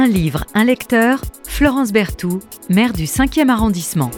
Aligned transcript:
Un 0.00 0.06
livre, 0.06 0.44
un 0.54 0.62
lecteur, 0.62 1.20
Florence 1.42 1.90
Berthoud, 1.90 2.40
maire 2.70 2.92
du 2.92 3.02
5e 3.02 3.48
arrondissement. 3.48 4.12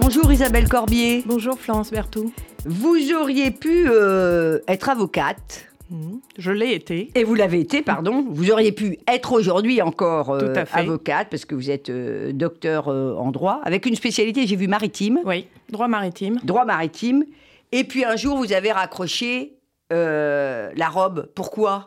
Bonjour 0.00 0.30
Isabelle 0.30 0.68
Corbier. 0.68 1.24
Bonjour 1.26 1.58
Florence 1.58 1.90
Berthoud. 1.90 2.30
Vous 2.64 3.12
auriez 3.20 3.50
pu 3.50 3.88
euh, 3.88 4.60
être 4.68 4.88
avocate. 4.90 5.66
Mhm. 5.90 6.20
Je 6.38 6.52
l'ai 6.52 6.72
été. 6.74 7.10
Et 7.16 7.24
vous 7.24 7.34
l'avez 7.34 7.58
été, 7.58 7.82
pardon. 7.82 8.24
Vous 8.30 8.52
auriez 8.52 8.70
pu 8.70 8.96
être 9.08 9.32
aujourd'hui 9.32 9.82
encore 9.82 10.30
euh, 10.30 10.54
avocate 10.72 11.30
parce 11.32 11.44
que 11.44 11.56
vous 11.56 11.68
êtes 11.68 11.90
euh, 11.90 12.30
docteur 12.32 12.86
euh, 12.86 13.16
en 13.16 13.32
droit, 13.32 13.60
avec 13.64 13.86
une 13.86 13.96
spécialité, 13.96 14.46
j'ai 14.46 14.54
vu 14.54 14.68
maritime, 14.68 15.18
Oui, 15.24 15.48
droit 15.68 15.88
maritime. 15.88 16.38
droit 16.44 16.64
maritime. 16.64 17.24
Et 17.72 17.82
puis 17.82 18.04
un 18.04 18.14
jour, 18.14 18.36
vous 18.36 18.52
avez 18.52 18.70
raccroché 18.70 19.58
euh, 19.92 20.70
la 20.76 20.88
robe. 20.88 21.28
Pourquoi? 21.34 21.86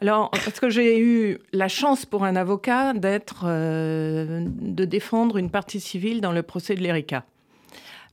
Alors, 0.00 0.30
parce 0.30 0.60
que 0.60 0.70
j'ai 0.70 1.00
eu 1.00 1.38
la 1.52 1.66
chance 1.66 2.06
pour 2.06 2.24
un 2.24 2.36
avocat 2.36 2.92
d'être, 2.92 3.44
euh, 3.46 4.46
de 4.46 4.84
défendre 4.84 5.38
une 5.38 5.50
partie 5.50 5.80
civile 5.80 6.20
dans 6.20 6.30
le 6.30 6.42
procès 6.42 6.76
de 6.76 6.80
l'ERICA. 6.80 7.24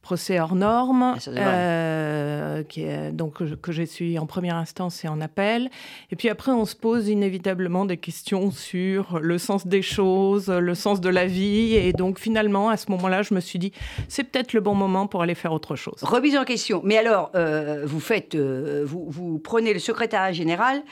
Procès 0.01 0.39
hors 0.39 0.53
norme, 0.55 1.15
Ah, 1.15 1.29
euh, 1.29 2.63
qui 2.63 2.83
est, 2.83 3.11
donc, 3.11 3.43
que 3.59 3.71
j'ai 3.71 3.87
suivi 3.87 4.19
en 4.19 4.27
première 4.27 4.55
instance 4.55 5.03
et 5.03 5.07
en 5.07 5.19
appel. 5.19 5.69
Et 6.11 6.15
puis 6.15 6.29
après, 6.29 6.51
on 6.51 6.65
se 6.65 6.75
pose 6.75 7.07
inévitablement 7.07 7.85
des 7.85 7.97
questions 7.97 8.51
sur 8.51 9.19
le 9.19 9.39
sens 9.39 9.65
des 9.65 9.81
choses, 9.81 10.49
le 10.49 10.75
sens 10.75 11.01
de 11.01 11.09
la 11.09 11.25
vie. 11.25 11.73
Et 11.73 11.91
donc, 11.91 12.19
finalement, 12.19 12.69
à 12.69 12.77
ce 12.77 12.91
moment-là, 12.91 13.23
je 13.23 13.33
me 13.33 13.39
suis 13.39 13.57
dit, 13.57 13.71
c'est 14.07 14.23
peut-être 14.23 14.53
le 14.53 14.61
bon 14.61 14.75
moment 14.75 15.07
pour 15.07 15.23
aller 15.23 15.35
faire 15.35 15.53
autre 15.53 15.75
chose. 15.75 15.97
Remise 16.03 16.37
en 16.37 16.45
question. 16.45 16.81
Mais 16.83 16.97
alors, 16.97 17.31
euh, 17.33 17.83
vous 17.85 17.99
faites, 17.99 18.35
vous, 18.35 19.05
vous 19.09 19.39
prenez 19.39 19.73
le 19.73 19.79
secrétariat 19.79 20.33
général 20.33 20.83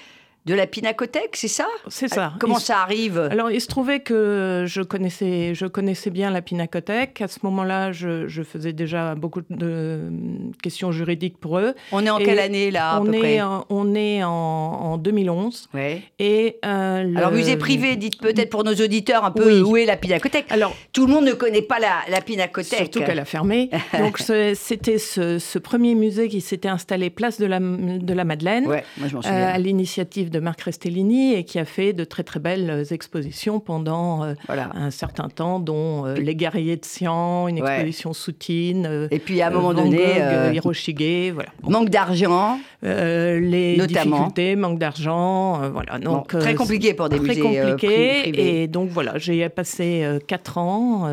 de 0.46 0.54
la 0.54 0.68
Pinacothèque, 0.68 1.36
c'est 1.36 1.48
ça? 1.48 1.68
C'est 1.88 2.10
ça. 2.10 2.34
Comment 2.40 2.58
Il- 2.58 2.62
ça 2.64 2.80
arrive? 2.80 3.18
Alors, 3.32 3.50
il 3.50 3.62
se 3.62 3.68
trouvait 3.68 4.02
que 4.02 4.66
je 4.68 4.82
connaissais, 4.82 5.56
je 5.56 5.66
connaissais 5.66 6.10
bien 6.10 6.32
la 6.32 6.42
Pinacothèque. 6.42 7.22
À 7.22 7.30
ce 7.30 7.40
moment-là, 7.44 7.94
je, 7.94 8.28
je 8.28 8.44
faisais 8.44 8.74
déjà 8.74 9.16
beaucoup 9.16 9.42
de 9.50 10.02
questions 10.62 10.92
juridiques 10.92 11.38
pour 11.38 11.60
eux. 11.60 11.74
On 11.94 12.06
est 12.06 12.10
en 12.10 12.18
Et 12.20 12.24
quelle 12.26 12.40
année 12.40 12.72
là 12.72 12.92
à 12.96 13.00
on, 13.02 13.06
peu 13.06 13.14
est 13.14 13.20
près? 13.20 13.42
en, 13.42 13.66
on 13.70 13.96
est 13.96 14.22
en, 14.24 14.30
en 14.30 14.98
2011. 14.98 15.70
Ouais. 15.74 16.02
Et, 16.20 16.58
euh, 16.66 17.04
le- 17.04 17.18
Alors 17.18 17.32
musée 17.32 17.56
privé, 17.56 17.96
dites 17.96 18.20
peut-être 18.20 18.50
pour 18.50 18.64
nos 18.66 18.74
auditeurs 18.76 19.24
un 19.24 19.32
peu 19.32 19.46
Oui. 19.46 19.62
où 19.62 19.78
est 19.78 19.86
la 19.86 19.96
Pinacothèque. 19.96 20.48
Alors, 20.50 20.76
Tout 20.92 21.08
le 21.08 21.14
monde 21.14 21.26
ne 21.26 21.34
connaît 21.34 21.62
pas 21.62 21.80
la, 21.80 22.00
la 22.10 22.20
Pinacothèque. 22.22 22.80
Surtout 22.80 23.00
qu'elle 23.04 23.20
a 23.20 23.26
fermé. 23.26 23.70
Donc 23.98 24.20
c'était 24.56 24.98
ce, 24.98 25.40
ce 25.40 25.58
premier 25.60 25.96
musée 25.96 26.28
qui 26.28 26.42
s'était 26.42 26.68
installé 26.68 27.10
place 27.10 27.40
de 27.40 27.46
la, 27.46 27.60
de 27.62 28.14
la 28.14 28.24
Madeleine. 28.26 28.68
Ouais, 28.68 28.84
moi 28.98 29.08
je 29.08 29.16
euh, 29.18 29.22
souviens. 29.22 29.48
à 29.48 29.58
l'initiative 29.58 30.30
de 30.34 30.40
Marc 30.40 30.62
Restellini 30.62 31.34
et 31.36 31.46
qui 31.46 31.60
a 31.60 31.66
fait 31.66 31.94
de 31.94 32.04
très 32.04 32.24
très 32.24 32.40
belles 32.42 32.70
euh, 32.70 32.84
expositions 32.92 33.60
pendant 33.62 34.24
euh, 34.24 34.34
voilà. 34.48 34.72
un 34.74 34.90
certain 34.92 35.30
temps, 35.30 35.60
dont 35.60 36.06
euh, 36.06 36.16
Les 36.16 36.36
guerriers 36.36 36.76
de 36.76 36.84
Sian, 36.84 37.48
une 37.48 37.62
Ouais. 37.62 37.70
exposition 37.76 38.12
soutine. 38.14 39.08
Et 39.12 39.20
puis 39.20 39.42
à 39.42 39.48
un 39.48 39.50
moment 39.52 39.74
Van 39.74 39.84
donné, 39.84 39.98
Gogh, 40.18 40.56
Hiroshige, 40.56 41.32
voilà. 41.34 41.50
Bon. 41.62 41.72
manque 41.72 41.90
d'argent, 41.90 42.60
Euh, 42.84 43.40
les 43.40 43.78
Notamment. 43.78 44.18
difficultés, 44.18 44.56
manque 44.56 44.78
d'argent, 44.78 45.62
euh, 45.62 45.70
voilà. 45.70 46.00
Donc 46.00 46.34
Bon, 46.34 46.40
très 46.40 46.54
euh, 46.54 46.58
compliqué 46.58 46.94
pour 46.94 47.08
des 47.08 47.18
très 47.18 47.28
musées 47.30 47.42
compliqué. 47.42 48.20
privés. 48.24 48.64
et 48.64 48.68
donc 48.68 48.90
voilà, 48.90 49.18
j'ai 49.18 49.48
passé 49.50 50.06
quatre 50.28 50.58
ans 50.58 51.10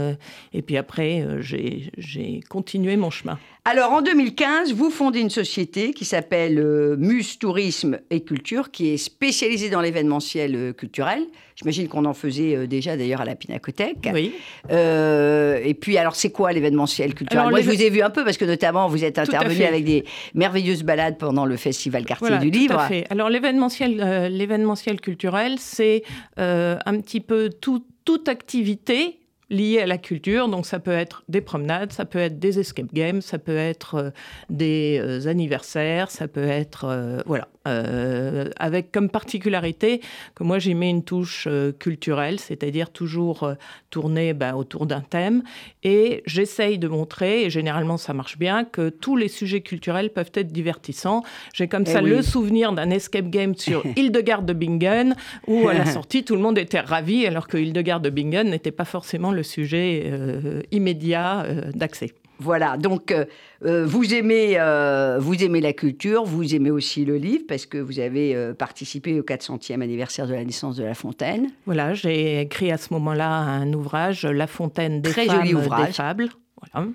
et 0.52 0.62
puis 0.62 0.76
après 0.76 1.24
j'ai 1.40 2.40
continué 2.48 2.96
mon 2.96 3.10
chemin. 3.10 3.38
Alors 3.64 3.92
en 3.92 4.02
2015, 4.02 4.72
vous 4.72 4.90
fondez 4.90 5.20
une 5.20 5.30
société 5.30 5.92
qui 5.92 6.04
s'appelle 6.04 6.96
Muse 6.98 7.38
Tourisme 7.38 8.00
et 8.10 8.22
Culture, 8.22 8.70
qui 8.70 8.88
est 8.88 8.96
spécialisée 8.96 9.70
dans 9.70 9.80
l'événementiel 9.80 10.74
culturel. 10.74 11.22
J'imagine 11.62 11.88
qu'on 11.88 12.04
en 12.06 12.14
faisait 12.14 12.56
euh, 12.56 12.66
déjà 12.66 12.96
d'ailleurs 12.96 13.20
à 13.20 13.24
la 13.24 13.34
Pinacothèque. 13.34 14.08
Oui. 14.14 14.32
Euh, 14.70 15.60
et 15.62 15.74
puis, 15.74 15.98
alors, 15.98 16.14
c'est 16.16 16.30
quoi 16.30 16.52
l'événementiel 16.52 17.14
culturel 17.14 17.40
Alors, 17.40 17.50
Moi, 17.50 17.60
je 17.60 17.70
vous 17.70 17.82
ai 17.82 17.90
vu 17.90 18.00
un 18.02 18.10
peu 18.10 18.24
parce 18.24 18.36
que, 18.36 18.44
notamment, 18.44 18.88
vous 18.88 19.04
êtes 19.04 19.18
intervenu 19.18 19.64
avec 19.64 19.84
des 19.84 20.04
merveilleuses 20.34 20.82
balades 20.82 21.18
pendant 21.18 21.44
le 21.44 21.56
festival 21.56 22.04
Quartier 22.04 22.28
Voilà, 22.28 22.42
du 22.42 22.50
tout 22.50 22.58
Livre. 22.58 22.78
à 22.78 22.88
fait. 22.88 23.04
Alors 23.10 23.28
l'événementiel, 23.28 24.00
euh, 24.00 24.28
l'événementiel 24.28 25.00
culturel, 25.00 25.56
c'est 25.58 26.02
euh, 26.38 26.76
un 26.86 26.98
petit 27.00 27.20
peu 27.20 27.50
tout- 27.50 27.84
toute 28.04 28.28
activité 28.28 29.18
liée 29.50 29.80
à 29.80 29.86
la 29.86 29.98
culture. 29.98 30.48
Donc 30.48 30.64
ça 30.64 30.78
peut 30.78 30.92
être 30.92 31.24
des 31.28 31.40
promenades, 31.40 31.92
ça 31.92 32.04
peut 32.04 32.20
être 32.20 32.38
des 32.38 32.58
escape 32.60 32.92
games, 32.94 33.20
ça 33.20 33.38
peut 33.38 33.56
être 33.56 34.12
des 34.48 35.26
anniversaires, 35.26 36.10
ça 36.10 36.28
peut 36.28 36.46
être 36.46 36.84
euh, 36.84 37.18
voilà, 37.26 37.48
euh, 37.68 38.48
avec 38.56 38.90
comme 38.90 39.10
particularité 39.10 40.00
que 40.34 40.44
moi 40.44 40.58
j'y 40.58 40.74
mets 40.74 40.88
une 40.88 41.04
touche 41.04 41.46
euh, 41.46 41.72
culturelle, 41.72 42.40
c'est-à-dire 42.40 42.90
toujours 42.90 43.42
euh, 43.42 43.54
tourner 43.90 44.32
bah, 44.32 44.56
autour 44.56 44.86
d'un 44.86 45.02
thème. 45.02 45.42
Et 45.82 46.22
j'essaye 46.24 46.78
de 46.78 46.88
montrer, 46.88 47.44
et 47.44 47.50
généralement 47.50 47.98
ça 47.98 48.14
marche 48.14 48.38
bien, 48.38 48.64
que 48.64 48.88
tous 48.88 49.14
les 49.14 49.28
sujets 49.28 49.60
culturels 49.60 50.10
peuvent 50.10 50.30
être 50.34 50.52
divertissants. 50.52 51.22
J'ai 51.52 51.68
comme 51.68 51.84
Eh 51.86 51.90
ça 51.90 52.02
oui. 52.02 52.10
le 52.10 52.22
souvenir 52.22 52.72
d'un 52.72 52.88
escape 52.90 53.28
game 53.28 53.54
sur 53.54 53.84
Hildegard 53.96 54.42
de 54.42 54.54
Bingen, 54.54 55.14
où 55.46 55.68
à 55.68 55.74
la 55.74 55.84
sortie, 55.84 56.24
tout 56.24 56.36
le 56.36 56.42
monde 56.42 56.56
était 56.56 56.80
ravi, 56.80 57.26
alors 57.26 57.46
que 57.46 57.58
Hildegard 57.58 58.00
de 58.00 58.08
Bingen 58.08 58.48
n'était 58.48 58.70
pas 58.70 58.86
forcément 58.86 59.32
le 59.32 59.42
sujet 59.42 60.04
euh, 60.06 60.62
immédiat 60.70 61.46
d'accès. 61.74 62.12
Voilà, 62.42 62.78
donc 62.78 63.12
euh, 63.12 63.26
euh, 63.66 63.84
vous, 63.84 64.14
aimez, 64.14 64.54
euh, 64.58 65.18
vous 65.20 65.44
aimez 65.44 65.60
la 65.60 65.74
culture, 65.74 66.24
vous 66.24 66.54
aimez 66.54 66.70
aussi 66.70 67.04
le 67.04 67.16
livre, 67.16 67.44
parce 67.46 67.66
que 67.66 67.76
vous 67.76 68.00
avez 68.00 68.34
euh, 68.34 68.54
participé 68.54 69.20
au 69.20 69.22
400e 69.22 69.82
anniversaire 69.82 70.26
de 70.26 70.32
la 70.32 70.42
naissance 70.42 70.76
de 70.76 70.84
La 70.84 70.94
Fontaine. 70.94 71.50
Voilà, 71.66 71.92
j'ai 71.92 72.40
écrit 72.40 72.72
à 72.72 72.78
ce 72.78 72.94
moment-là 72.94 73.28
un 73.28 73.70
ouvrage, 73.74 74.24
La 74.24 74.46
Fontaine 74.46 75.02
des 75.02 75.10
Très 75.10 75.26
femmes, 75.26 75.36
joli 75.36 75.54
ouvrage. 75.54 75.88
des 75.88 75.92
fables. 75.92 76.28
Voilà. 76.72 76.88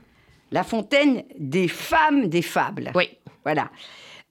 La 0.51 0.63
Fontaine 0.63 1.23
des 1.38 1.67
femmes 1.67 2.27
des 2.27 2.41
fables. 2.41 2.91
Oui. 2.95 3.09
Voilà. 3.44 3.69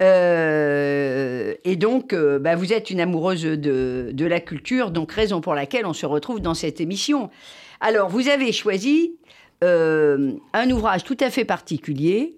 Euh, 0.02 1.54
et 1.64 1.76
donc, 1.76 2.12
euh, 2.12 2.40
bah, 2.40 2.56
vous 2.56 2.72
êtes 2.72 2.90
une 2.90 3.00
amoureuse 3.00 3.42
de, 3.44 4.10
de 4.12 4.26
la 4.26 4.40
culture, 4.40 4.90
donc 4.90 5.12
raison 5.12 5.40
pour 5.40 5.54
laquelle 5.54 5.86
on 5.86 5.92
se 5.92 6.06
retrouve 6.06 6.40
dans 6.40 6.54
cette 6.54 6.80
émission. 6.80 7.30
Alors, 7.80 8.08
vous 8.08 8.28
avez 8.28 8.50
choisi 8.50 9.16
euh, 9.64 10.32
un 10.52 10.70
ouvrage 10.70 11.04
tout 11.04 11.16
à 11.20 11.30
fait 11.30 11.44
particulier. 11.44 12.36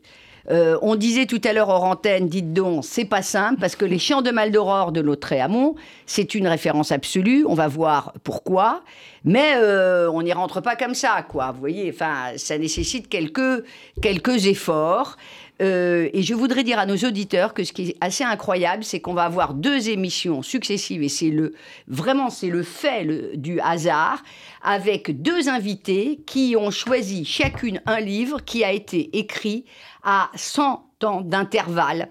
Euh, 0.49 0.79
on 0.81 0.95
disait 0.95 1.27
tout 1.27 1.41
à 1.45 1.53
l'heure 1.53 1.69
hors 1.69 1.85
antenne, 1.85 2.29
dites 2.29 2.53
donc, 2.53 2.85
c'est 2.85 3.05
pas 3.05 3.23
simple 3.23 3.59
parce 3.61 3.75
que 3.75 3.85
les 3.85 3.99
Chants 3.99 4.23
de 4.23 4.31
Maldoror 4.31 4.93
de 4.93 5.01
Lautréamont, 5.01 5.75
c'est 6.07 6.35
une 6.35 6.47
référence 6.47 6.93
absolue. 6.93 7.45
On 7.49 7.55
va 7.55 7.67
voir 7.67 8.13
pourquoi, 8.23 8.83
mais 9.25 9.55
euh, 9.57 10.09
on 10.09 10.23
n'y 10.23 10.33
rentre 10.33 10.61
pas 10.61 10.77
comme 10.77 10.95
ça, 10.95 11.25
quoi. 11.29 11.51
Vous 11.51 11.59
voyez, 11.59 11.91
enfin, 11.93 12.37
ça 12.37 12.59
nécessite 12.59 13.09
quelques 13.09 13.65
quelques 14.01 14.47
efforts. 14.47 15.17
Euh, 15.63 16.11
et 16.13 16.23
je 16.23 16.35
voudrais 16.35 16.65
dire 16.65 16.79
à 16.79 16.87
nos 16.87 16.97
auditeurs 16.97 17.55
que 17.55 17.65
ce 17.65 17.73
qui 17.73 17.91
est 17.91 17.97
assez 18.01 18.25
incroyable, 18.25 18.85
c'est 18.85 19.01
qu'on 19.01 19.15
va 19.15 19.25
avoir 19.25 19.55
deux 19.55 19.89
émissions 19.89 20.43
successives, 20.43 21.03
et 21.03 21.09
c'est 21.09 21.31
le 21.31 21.55
vraiment 21.89 22.29
c'est 22.29 22.51
le 22.51 22.63
fait 22.63 23.37
du 23.37 23.59
hasard, 23.61 24.23
avec 24.63 25.23
deux 25.23 25.49
invités 25.49 26.21
qui 26.27 26.57
ont 26.59 26.71
choisi 26.71 27.25
chacune 27.25 27.81
un 27.87 28.01
livre 28.01 28.45
qui 28.45 28.65
a 28.65 28.73
été 28.73 29.17
écrit 29.19 29.65
à 30.03 30.31
100 30.35 30.85
ans 31.05 31.21
d'intervalle. 31.23 32.09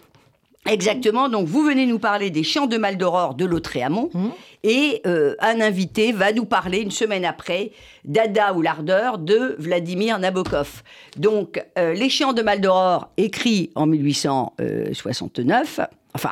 Exactement. 0.66 1.30
Donc, 1.30 1.48
vous 1.48 1.64
venez 1.64 1.86
nous 1.86 2.00
parler 2.00 2.30
des 2.30 2.44
Chants 2.44 2.66
de 2.66 2.78
Maldoror 2.78 3.36
de 3.36 3.46
Lautréamont. 3.46 4.10
Mhm. 4.14 4.32
Et 4.68 5.03
euh, 5.06 5.36
un 5.42 5.62
invité 5.62 6.12
va 6.12 6.34
nous 6.34 6.46
parler 6.46 6.80
une 6.80 6.90
semaine 6.90 7.24
après 7.24 7.70
d'Ada 8.03 8.56
ou 8.56 8.64
l'ardeur 8.64 9.20
de 9.20 9.56
Vladimir 9.59 10.18
Nabokov. 10.18 10.81
Donc, 11.18 11.64
euh, 11.78 11.94
les 11.94 12.09
de 12.09 12.42
Maldoror, 12.42 13.12
écrits 13.18 13.70
en 13.76 13.86
1869, 13.86 15.81
enfin, 16.16 16.31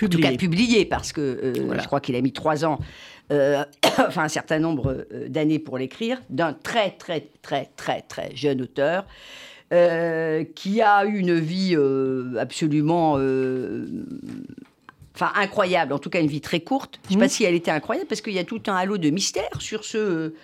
en 0.00 0.06
tout 0.06 0.20
cas 0.20 0.28
Publié. 0.28 0.36
publié, 0.36 0.84
parce 0.84 1.12
que 1.12 1.20
euh, 1.20 1.76
je 1.76 1.86
crois 1.86 2.00
qu'il 2.00 2.14
a 2.14 2.20
mis 2.20 2.32
trois 2.32 2.64
ans, 2.64 2.78
euh, 3.32 3.64
enfin 3.98 4.22
un 4.22 4.28
certain 4.28 4.60
nombre 4.60 5.04
euh, 5.12 5.28
d'années 5.28 5.58
pour 5.58 5.76
l'écrire, 5.76 6.22
d'un 6.30 6.52
très 6.52 6.92
très 6.92 7.26
très 7.42 7.68
très 7.76 8.02
très 8.02 8.30
jeune 8.36 8.62
auteur. 8.62 9.06
euh, 9.72 10.44
qui 10.54 10.82
a 10.82 11.04
eu 11.04 11.18
une 11.18 11.38
vie 11.38 11.74
euh, 11.76 12.34
absolument 12.38 13.16
euh, 13.18 13.86
enfin 15.20 15.32
incroyable, 15.40 15.92
en 15.92 15.98
tout 15.98 16.10
cas 16.10 16.20
une 16.20 16.28
vie 16.28 16.40
très 16.40 16.60
courte. 16.60 17.00
Je 17.04 17.14
ne 17.14 17.20
sais 17.20 17.26
pas 17.26 17.28
si 17.28 17.44
elle 17.44 17.54
était 17.54 17.70
incroyable 17.70 18.08
parce 18.08 18.20
qu'il 18.20 18.32
y 18.32 18.38
a 18.38 18.44
tout 18.44 18.62
un 18.66 18.74
halo 18.74 18.98
de 18.98 19.10
mystère 19.10 19.60
sur 19.60 19.84
ce 19.84 19.98
euh, 19.98 20.34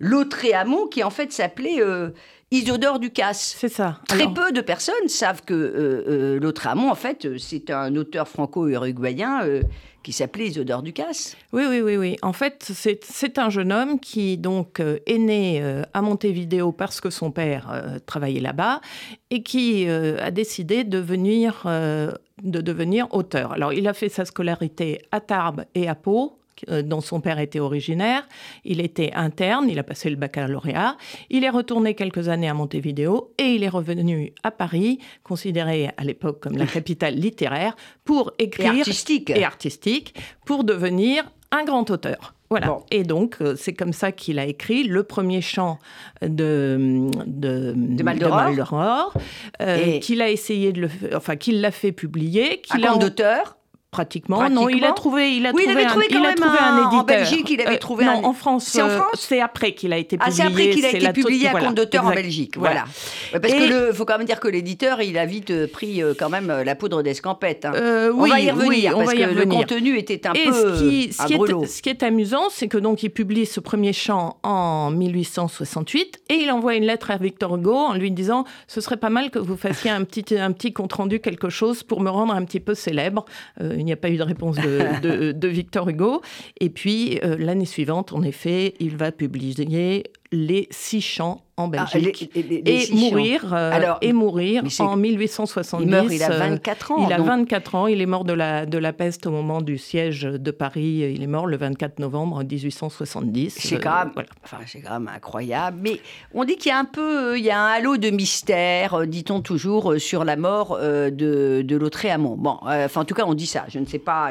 Lautréamont 0.00 0.86
qui 0.86 1.02
en 1.02 1.10
fait 1.10 1.32
s'appelait 1.32 1.80
euh, 1.80 2.10
Isidore 2.50 2.98
Ducasse. 2.98 3.56
C'est 3.58 3.68
ça. 3.68 3.98
Très 4.08 4.22
Alors, 4.22 4.34
peu 4.34 4.52
de 4.52 4.62
personnes 4.62 5.08
savent 5.08 5.42
que 5.44 5.52
euh, 5.52 6.04
euh, 6.08 6.40
Lautréamont, 6.40 6.90
en 6.90 6.94
fait, 6.94 7.26
euh, 7.26 7.36
c'est 7.36 7.70
un 7.70 7.94
auteur 7.94 8.26
franco-uruguayen 8.26 9.44
euh, 9.44 9.62
qui 10.02 10.12
s'appelait 10.12 10.46
Isidore 10.46 10.82
Ducasse. 10.82 11.36
Oui, 11.52 11.64
oui, 11.68 11.82
oui, 11.82 11.98
oui. 11.98 12.16
En 12.22 12.32
fait, 12.32 12.72
c'est 12.72 13.38
un 13.38 13.50
jeune 13.50 13.70
homme 13.70 14.00
qui 14.00 14.38
donc 14.38 14.80
est 14.80 15.18
né 15.18 15.62
à 15.92 16.00
Montevideo 16.00 16.72
parce 16.72 17.02
que 17.02 17.10
son 17.10 17.30
père 17.30 17.98
travaillait 18.06 18.40
là-bas 18.40 18.80
et 19.28 19.42
qui 19.42 19.86
a 19.86 20.30
décidé 20.30 20.84
de 20.84 20.98
venir, 20.98 21.64
de 21.66 22.60
devenir 22.60 23.08
auteur. 23.12 23.52
Alors, 23.52 23.74
il 23.74 23.86
a 23.86 23.92
fait 23.92 24.08
sa 24.08 24.24
scolarité 24.24 25.02
à 25.10 25.20
Tarbes 25.20 25.64
et 25.74 25.88
à 25.88 25.94
Pau, 25.94 26.37
euh, 26.68 26.82
dont 26.82 27.00
son 27.00 27.20
père 27.20 27.38
était 27.38 27.60
originaire. 27.60 28.26
Il 28.64 28.80
était 28.80 29.12
interne, 29.14 29.68
il 29.68 29.78
a 29.78 29.82
passé 29.82 30.10
le 30.10 30.16
baccalauréat. 30.16 30.96
Il 31.30 31.44
est 31.44 31.50
retourné 31.50 31.94
quelques 31.94 32.28
années 32.28 32.48
à 32.48 32.54
Montevideo 32.54 33.32
et 33.38 33.54
il 33.54 33.62
est 33.62 33.68
revenu 33.68 34.32
à 34.42 34.50
Paris, 34.50 34.98
considéré 35.22 35.90
à 35.96 36.04
l'époque 36.04 36.40
comme 36.40 36.56
la 36.56 36.66
capitale 36.78 37.14
littéraire, 37.14 37.76
pour 38.04 38.32
écrire 38.38 38.74
et 38.74 38.78
artistique, 38.80 39.30
et 39.30 39.44
artistique 39.44 40.14
pour 40.44 40.64
devenir 40.64 41.24
un 41.50 41.64
grand 41.64 41.90
auteur. 41.90 42.34
Voilà. 42.50 42.78
Et 42.90 43.02
donc, 43.02 43.36
euh, 43.40 43.56
c'est 43.56 43.74
comme 43.74 43.92
ça 43.92 44.10
qu'il 44.10 44.38
a 44.38 44.46
écrit 44.46 44.84
le 44.84 45.02
premier 45.02 45.42
chant 45.42 45.78
de, 46.22 47.10
de, 47.26 47.74
de 47.76 48.02
Maldoror, 48.02 49.12
euh, 49.60 49.98
qu'il 49.98 50.22
a 50.22 50.30
essayé 50.30 50.72
de 50.72 50.82
le, 50.82 50.90
enfin, 51.14 51.36
qu'il 51.36 51.60
l'a 51.60 51.70
fait 51.70 51.92
publier. 51.92 52.62
Qu'il 52.62 52.86
un 52.86 52.94
a 52.94 52.98
d'auteur 52.98 53.57
Pratiquement. 53.90 54.50
Non, 54.50 54.68
il 54.68 54.84
a 54.84 54.92
trouvé, 54.92 55.34
il 55.34 55.46
a 55.46 55.50
oui, 55.52 55.64
trouvé, 55.64 55.80
il 55.82 55.88
trouvé 55.88 56.04
un, 56.04 56.20
il 56.20 56.26
a 56.26 56.34
trouvé 56.34 56.58
un, 56.60 56.76
éditeur. 56.76 57.00
En 57.00 57.04
Belgique, 57.04 57.50
il 57.50 57.60
avait 57.62 57.76
euh, 57.76 57.78
trouvé 57.78 58.04
euh, 58.04 58.10
un. 58.10 58.20
Non, 58.20 58.28
en 58.28 58.32
France. 58.34 58.66
C'est 58.66 58.82
en 58.82 58.90
France. 58.90 59.26
c'est 59.26 59.40
après 59.40 59.72
qu'il 59.72 59.94
a 59.94 59.96
été 59.96 60.18
publié. 60.18 60.30
Ah, 60.30 60.30
c'est 60.30 60.46
après 60.46 60.68
qu'il 60.68 60.84
a 60.84 60.90
été 60.90 61.12
publié 61.14 61.48
à 61.48 61.52
voilà, 61.52 61.66
compte 61.66 61.76
d'auteur 61.76 62.04
en 62.04 62.10
Belgique. 62.10 62.58
Voilà. 62.58 62.84
voilà. 63.30 63.40
Parce 63.40 63.54
qu'il 63.54 63.70
que 63.70 63.92
faut 63.94 64.04
quand 64.04 64.18
même 64.18 64.26
dire 64.26 64.40
que 64.40 64.48
l'éditeur, 64.48 65.00
il 65.00 65.16
a 65.16 65.24
vite 65.24 65.50
euh, 65.50 65.66
pris 65.66 66.02
quand 66.18 66.28
même 66.28 66.48
la 66.48 66.74
poudre 66.74 67.02
d'escampette. 67.02 67.64
Hein. 67.64 67.72
Euh, 67.76 68.12
on 68.14 68.24
oui, 68.24 68.30
va 68.30 68.40
y 68.40 68.50
revenir 68.50 68.68
oui, 68.68 68.88
on 68.92 68.98
parce 68.98 69.06
va 69.06 69.14
y 69.14 69.18
que 69.20 69.24
revenir. 69.24 69.44
le 69.46 69.54
contenu 69.54 69.96
était 69.96 70.26
un 70.26 70.34
Et 70.34 70.44
peu 70.44 70.52
ce 70.52 70.78
qui, 70.80 71.12
ce 71.14 71.22
un 71.22 71.26
qui. 71.26 71.34
Est, 71.34 71.66
ce 71.66 71.82
qui 71.82 71.88
est 71.88 72.02
amusant, 72.02 72.50
c'est 72.50 72.68
que 72.68 72.76
donc 72.76 73.02
il 73.02 73.08
publie 73.08 73.46
ce 73.46 73.58
premier 73.58 73.94
chant 73.94 74.36
en 74.42 74.90
1868 74.90 76.20
et 76.28 76.34
il 76.34 76.50
envoie 76.50 76.74
une 76.74 76.84
lettre 76.84 77.10
à 77.10 77.16
Victor 77.16 77.56
Hugo 77.56 77.74
en 77.74 77.94
lui 77.94 78.10
disant 78.10 78.44
ce 78.66 78.82
serait 78.82 78.98
pas 78.98 79.08
mal 79.08 79.30
que 79.30 79.38
vous 79.38 79.56
fassiez 79.56 79.90
un 79.90 80.04
petit 80.04 80.36
un 80.36 80.52
petit 80.52 80.74
compte 80.74 80.92
rendu 80.92 81.20
quelque 81.20 81.48
chose 81.48 81.82
pour 81.82 82.02
me 82.02 82.10
rendre 82.10 82.34
un 82.34 82.44
petit 82.44 82.60
peu 82.60 82.74
célèbre. 82.74 83.24
Euh, 83.62 83.77
il 83.82 83.84
n'y 83.84 83.92
a 83.92 83.96
pas 83.96 84.10
eu 84.10 84.16
de 84.16 84.22
réponse 84.22 84.56
de, 84.56 85.00
de, 85.00 85.32
de 85.38 85.48
Victor 85.48 85.88
Hugo. 85.88 86.22
Et 86.60 86.70
puis 86.70 87.18
euh, 87.24 87.36
l'année 87.38 87.64
suivante, 87.64 88.12
en 88.12 88.22
effet, 88.22 88.74
il 88.80 88.96
va 88.96 89.12
publier 89.12 90.04
les 90.32 90.68
six 90.70 91.00
chants 91.00 91.42
en 91.58 91.68
Belgique 91.68 92.30
ah, 92.34 92.38
les, 92.38 92.42
les, 92.42 92.62
les 92.62 92.90
et, 92.90 92.94
mourir, 92.94 93.52
euh, 93.52 93.72
Alors, 93.72 93.98
et 94.00 94.12
mourir 94.12 94.62
en 94.78 94.96
1870. 94.96 95.84
Il 95.84 95.90
meurt, 95.90 96.06
il 96.10 96.22
a 96.22 96.30
24 96.30 96.92
ans. 96.92 97.06
Il 97.06 97.12
a 97.12 97.18
donc. 97.18 97.26
24 97.26 97.74
ans, 97.74 97.86
il 97.86 98.00
est 98.00 98.06
mort 98.06 98.24
de 98.24 98.32
la, 98.32 98.66
de 98.66 98.78
la 98.78 98.92
peste 98.92 99.26
au 99.26 99.30
moment 99.30 99.60
du 99.60 99.78
siège 99.78 100.22
de 100.22 100.50
Paris. 100.50 101.12
Il 101.14 101.22
est 101.22 101.26
mort 101.26 101.46
le 101.46 101.56
24 101.56 101.98
novembre 101.98 102.42
1870. 102.44 103.56
C'est 103.58 103.80
quand, 103.80 103.98
même, 103.98 104.10
voilà. 104.14 104.28
enfin, 104.44 104.58
quand 104.84 104.92
même 104.92 105.10
incroyable. 105.14 105.78
Mais 105.82 106.00
on 106.34 106.44
dit 106.44 106.56
qu'il 106.56 106.70
y 106.70 106.72
a 106.72 106.78
un 106.78 106.84
peu, 106.84 107.38
il 107.38 107.44
y 107.44 107.50
a 107.50 107.60
un 107.60 107.68
halo 107.72 107.96
de 107.96 108.10
mystère, 108.10 108.94
euh, 108.94 109.06
dit-on 109.06 109.40
toujours, 109.40 109.92
euh, 109.92 109.98
sur 109.98 110.24
la 110.24 110.36
mort 110.36 110.78
euh, 110.80 111.10
de, 111.10 111.62
de 111.64 111.76
Lautréamont. 111.76 112.36
Bon, 112.36 112.58
euh, 112.66 112.86
enfin, 112.86 113.02
en 113.02 113.04
tout 113.04 113.14
cas, 113.14 113.24
on 113.26 113.34
dit 113.34 113.46
ça. 113.46 113.64
Je 113.68 113.78
ne 113.78 113.86
sais 113.86 113.98
pas. 113.98 114.30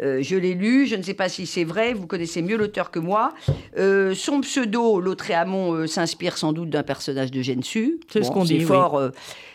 Euh, 0.00 0.22
je 0.22 0.36
l'ai 0.36 0.54
lu, 0.54 0.86
je 0.86 0.96
ne 0.96 1.02
sais 1.02 1.14
pas 1.14 1.28
si 1.28 1.46
c'est 1.46 1.64
vrai, 1.64 1.92
vous 1.92 2.06
connaissez 2.06 2.42
mieux 2.42 2.56
l'auteur 2.56 2.90
que 2.90 2.98
moi. 2.98 3.32
Euh, 3.78 4.14
son 4.14 4.40
pseudo, 4.40 5.00
Lautréamont, 5.00 5.72
euh, 5.72 5.86
s'inspire 5.86 6.36
sans 6.36 6.52
doute 6.54 6.70
d'un 6.70 6.82
personnage 6.82 7.30
de 7.30 7.42
Gensu. 7.42 8.00
C'est 8.08 8.20
bon, 8.20 8.26
ce 8.26 8.30
qu'on 8.32 8.44
dit. 8.44 8.60
fort. 8.60 8.96
euh, 8.96 9.10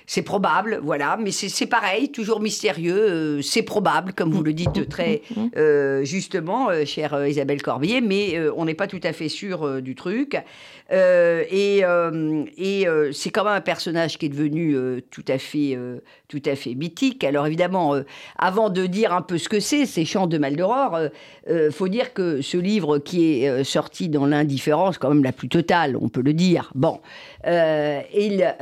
c'est 0.09 0.23
probable, 0.23 0.79
voilà, 0.81 1.19
mais 1.21 1.29
c'est 1.29 1.67
pareil, 1.67 2.09
toujours 2.09 2.39
mystérieux, 2.39 2.97
euh, 2.97 3.41
c'est 3.43 3.61
probable, 3.61 4.13
comme 4.13 4.31
vous 4.31 4.41
le 4.41 4.53
dites 4.53 4.89
très 4.89 5.21
euh, 5.55 6.03
justement, 6.03 6.71
euh, 6.71 6.83
chère 6.83 7.27
Isabelle 7.27 7.61
Corbier, 7.61 8.01
mais 8.01 8.35
on 8.57 8.65
n'est 8.65 8.73
pas 8.73 8.87
tout 8.87 8.99
à 9.03 9.13
fait 9.13 9.29
sûr 9.29 9.83
du 9.83 9.93
truc. 9.93 10.35
Et 10.91 11.83
et 12.57 12.87
c'est 13.11 13.29
quand 13.29 13.43
même 13.43 13.53
un 13.53 13.61
personnage 13.61 14.17
qui 14.17 14.25
est 14.25 14.29
devenu 14.29 14.75
tout 15.11 15.25
à 15.27 15.37
fait, 15.37 15.77
tout 16.27 16.41
à 16.43 16.55
fait 16.55 16.73
mythique. 16.73 17.23
Alors 17.23 17.45
évidemment, 17.45 17.93
avant 18.39 18.71
de 18.71 18.87
dire 18.87 19.13
un 19.13 19.21
peu 19.21 19.37
ce 19.37 19.47
que 19.47 19.59
c'est, 19.59 19.85
ces 19.85 20.05
chants 20.05 20.25
de 20.25 20.39
Maldoror, 20.39 20.97
il 21.47 21.69
faut 21.71 21.87
dire 21.87 22.15
que 22.15 22.41
ce 22.41 22.57
livre 22.57 22.97
qui 22.97 23.43
est 23.43 23.63
sorti 23.63 24.09
dans 24.09 24.25
l'indifférence, 24.25 24.97
quand 24.97 25.09
même 25.09 25.23
la 25.23 25.33
plus 25.33 25.49
totale, 25.49 25.95
on 26.01 26.09
peut 26.09 26.23
le 26.23 26.33
dire. 26.33 26.71
Bon, 26.73 26.99
il 27.45 28.55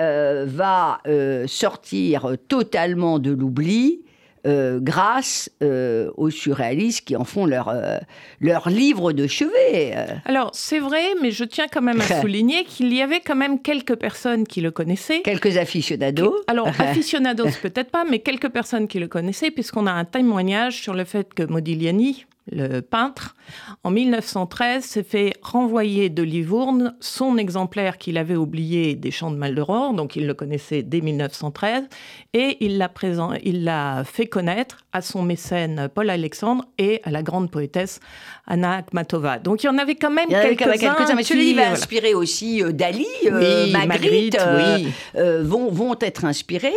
euh, 1.44 1.48
sortir 1.48 2.36
totalement 2.48 3.20
de 3.20 3.32
l'oubli. 3.32 4.02
Euh, 4.48 4.80
grâce 4.80 5.50
euh, 5.62 6.10
aux 6.16 6.30
surréalistes 6.30 7.06
qui 7.06 7.18
en 7.18 7.26
font 7.26 7.46
leur, 7.46 7.68
euh, 7.68 7.98
leur 8.40 8.70
livre 8.70 9.12
de 9.12 9.28
chevet. 9.28 9.94
Alors, 10.24 10.52
c'est 10.54 10.80
vrai, 10.80 11.04
mais 11.22 11.32
je 11.32 11.44
tiens 11.44 11.66
quand 11.70 11.82
même 11.82 12.00
à 12.00 12.06
souligner 12.22 12.64
qu'il 12.64 12.94
y 12.94 13.02
avait 13.02 13.20
quand 13.20 13.36
même 13.36 13.60
quelques 13.60 13.96
personnes 13.96 14.48
qui 14.48 14.62
le 14.62 14.72
connaissaient. 14.72 15.22
Quelques 15.22 15.58
aficionados. 15.58 16.34
Alors, 16.48 16.68
aficionados 16.80 17.50
peut-être 17.62 17.92
pas, 17.92 18.06
mais 18.10 18.20
quelques 18.20 18.50
personnes 18.50 18.88
qui 18.88 19.00
le 19.00 19.10
connaissaient, 19.10 19.52
puisqu'on 19.52 19.86
a 19.86 19.92
un 19.92 20.06
témoignage 20.06 20.82
sur 20.82 20.94
le 20.94 21.04
fait 21.04 21.34
que 21.34 21.44
Modigliani, 21.44 22.26
le 22.52 22.82
peintre, 22.82 23.36
en 23.84 23.92
1913 23.92 24.84
s'est 24.84 25.04
fait 25.04 25.34
renvoyer 25.42 26.10
de 26.10 26.24
Livourne 26.24 26.96
son 27.00 27.38
exemplaire 27.38 27.98
qu'il 27.98 28.18
avait 28.18 28.36
oublié 28.36 28.96
des 28.96 29.12
Chants 29.12 29.32
de 29.32 29.38
Maldoror, 29.38 29.94
donc 29.94 30.16
il 30.16 30.28
le 30.28 30.34
connaissait 30.34 30.84
dès 30.84 31.02
1913, 31.02 31.86
et 32.34 32.58
il 32.60 32.78
l'a 32.78 32.90
présent, 32.90 33.34
il 33.44 33.64
l'a 33.64 34.04
fait 34.04 34.28
connaître 34.28 34.78
à 34.94 35.02
son 35.02 35.24
mécène 35.24 35.90
Paul 35.94 36.10
Alexandre 36.10 36.66
et 36.78 37.02
à 37.04 37.12
la 37.12 37.24
grande 37.24 37.52
poétesse 37.52 38.00
Anna 38.48 38.78
Akhmatova. 38.78 39.40
Donc 39.40 39.64
il 39.64 39.68
y 39.68 39.70
en 39.70 39.78
avait 39.78 39.96
quand 39.96 40.10
même 40.10 40.28
quelques-uns. 40.28 40.78
Quelques 40.78 41.16
mais 41.16 41.24
celui-là, 41.24 41.64
il 41.64 41.70
va 41.70 41.72
inspirer 41.72 42.14
aussi 42.14 42.64
euh, 42.64 42.72
Dali, 42.72 43.06
euh, 43.26 43.66
oui, 43.66 43.72
Magritte, 43.72 43.88
Magritte 43.88 44.38
euh, 44.40 44.78
oui. 44.78 44.88
euh, 45.18 45.44
vont, 45.44 45.70
vont 45.70 45.96
être 46.00 46.26
inspirés. 46.26 46.74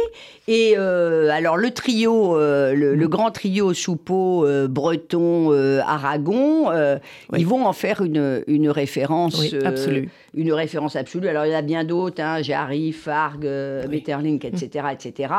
Et 0.48 0.76
alors 0.76 1.56
le 1.56 1.70
trio, 1.70 2.36
le, 2.36 2.74
le, 2.74 3.08
grand 3.08 3.30
trio 3.30 3.72
Soupeau, 3.72 4.44
Breton, 4.68 5.52
Aragon, 5.86 6.70
oui. 6.70 7.38
ils 7.38 7.46
vont 7.46 7.66
en 7.66 7.72
faire 7.72 8.02
une, 8.02 8.42
une 8.46 8.70
référence 8.70 9.40
oui, 9.40 9.54
absolue. 9.64 10.08
une 10.34 10.52
référence 10.52 10.96
absolue. 10.96 11.28
Alors 11.28 11.46
il 11.46 11.52
y 11.52 11.54
en 11.54 11.58
a 11.58 11.62
bien 11.62 11.84
d'autres, 11.84 12.22
hein, 12.22 12.42
Jarry, 12.42 12.92
Fargue, 12.92 13.48
oui. 13.48 13.88
Metterlink, 13.88 14.44
etc., 14.44 14.86
etc. 14.92 15.32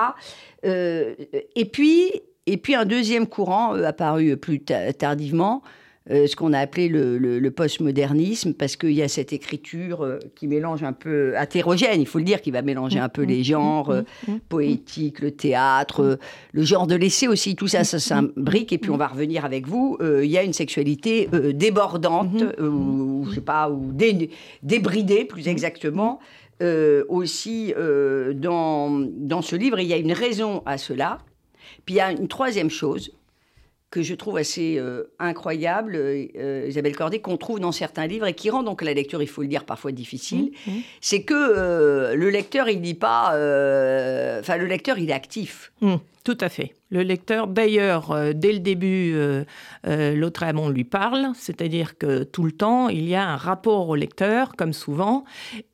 et 0.63 1.65
puis 1.65 2.11
et 2.47 2.57
puis 2.57 2.75
un 2.75 2.85
deuxième 2.85 3.27
courant 3.27 3.75
euh, 3.75 3.85
apparu 3.85 4.35
plus 4.37 4.61
tardivement, 4.61 5.61
euh, 6.09 6.25
ce 6.25 6.35
qu'on 6.35 6.51
a 6.51 6.57
appelé 6.57 6.87
le, 6.87 7.19
le, 7.19 7.37
le 7.37 7.51
postmodernisme, 7.51 8.55
parce 8.55 8.75
qu'il 8.75 8.93
y 8.93 9.03
a 9.03 9.07
cette 9.07 9.33
écriture 9.33 10.01
euh, 10.01 10.17
qui 10.35 10.47
mélange 10.47 10.81
un 10.81 10.93
peu, 10.93 11.35
hétérogène, 11.39 12.01
il 12.01 12.07
faut 12.07 12.17
le 12.17 12.23
dire, 12.23 12.41
qui 12.41 12.49
va 12.49 12.63
mélanger 12.63 12.97
un 12.97 13.07
peu 13.07 13.21
les 13.21 13.43
genres, 13.43 13.91
euh, 13.91 14.01
poétique, 14.49 15.19
le 15.19 15.29
théâtre, 15.29 16.17
le 16.53 16.63
genre 16.63 16.87
de 16.87 16.95
l'essai 16.95 17.27
aussi, 17.27 17.55
tout 17.55 17.67
ça, 17.67 17.83
ça 17.83 17.99
s'imbrique, 17.99 18.73
et 18.73 18.79
puis 18.79 18.89
on 18.89 18.97
va 18.97 19.07
revenir 19.07 19.45
avec 19.45 19.67
vous, 19.67 19.97
il 20.01 20.29
y 20.29 20.39
a 20.39 20.43
une 20.43 20.53
sexualité 20.53 21.29
débordante, 21.53 22.43
ou, 22.59 23.25
je 23.29 23.35
sais 23.35 23.41
pas, 23.41 23.69
ou 23.69 23.91
dé, 23.93 24.31
débridée 24.63 25.25
plus 25.25 25.47
exactement, 25.47 26.19
aussi 27.09 27.73
dans, 27.77 28.89
dans 28.89 29.41
ce 29.41 29.55
livre, 29.55 29.79
il 29.79 29.87
y 29.87 29.93
a 29.93 29.97
une 29.97 30.13
raison 30.13 30.63
à 30.65 30.77
cela, 30.77 31.19
puis 31.85 31.95
il 31.95 31.97
y 31.97 32.01
a 32.01 32.11
une 32.11 32.27
troisième 32.27 32.69
chose 32.69 33.11
que 33.91 34.01
je 34.01 34.15
trouve 34.15 34.37
assez 34.37 34.77
euh, 34.79 35.11
incroyable, 35.19 35.95
euh, 35.97 36.65
Isabelle 36.67 36.95
Corday, 36.95 37.19
qu'on 37.19 37.35
trouve 37.35 37.59
dans 37.59 37.73
certains 37.73 38.07
livres 38.07 38.25
et 38.25 38.33
qui 38.33 38.49
rend 38.49 38.63
donc 38.63 38.81
la 38.81 38.93
lecture, 38.93 39.21
il 39.21 39.27
faut 39.27 39.41
le 39.41 39.49
dire, 39.49 39.65
parfois 39.65 39.91
difficile, 39.91 40.51
mmh, 40.65 40.71
mmh. 40.71 40.81
c'est 41.01 41.23
que 41.23 41.33
euh, 41.35 42.15
le 42.15 42.29
lecteur, 42.29 42.69
il 42.69 42.81
dit 42.81 42.93
pas... 42.93 43.27
Enfin, 44.39 44.55
le 44.57 44.65
lecteur, 44.65 44.97
il 44.97 45.09
est 45.09 45.13
actif. 45.13 45.73
Mmh, 45.81 45.95
tout 46.23 46.37
à 46.39 46.49
fait. 46.49 46.73
Le 46.91 47.03
lecteur, 47.03 47.47
d'ailleurs, 47.47 48.11
euh, 48.11 48.33
dès 48.35 48.51
le 48.51 48.59
début, 48.59 49.13
euh, 49.15 49.45
euh, 49.87 50.13
Lautréamont 50.13 50.67
lui 50.67 50.83
parle, 50.83 51.29
c'est-à-dire 51.35 51.97
que 51.97 52.23
tout 52.23 52.43
le 52.43 52.51
temps, 52.51 52.89
il 52.89 53.07
y 53.07 53.15
a 53.15 53.25
un 53.25 53.37
rapport 53.37 53.87
au 53.87 53.95
lecteur, 53.95 54.51
comme 54.57 54.73
souvent, 54.73 55.23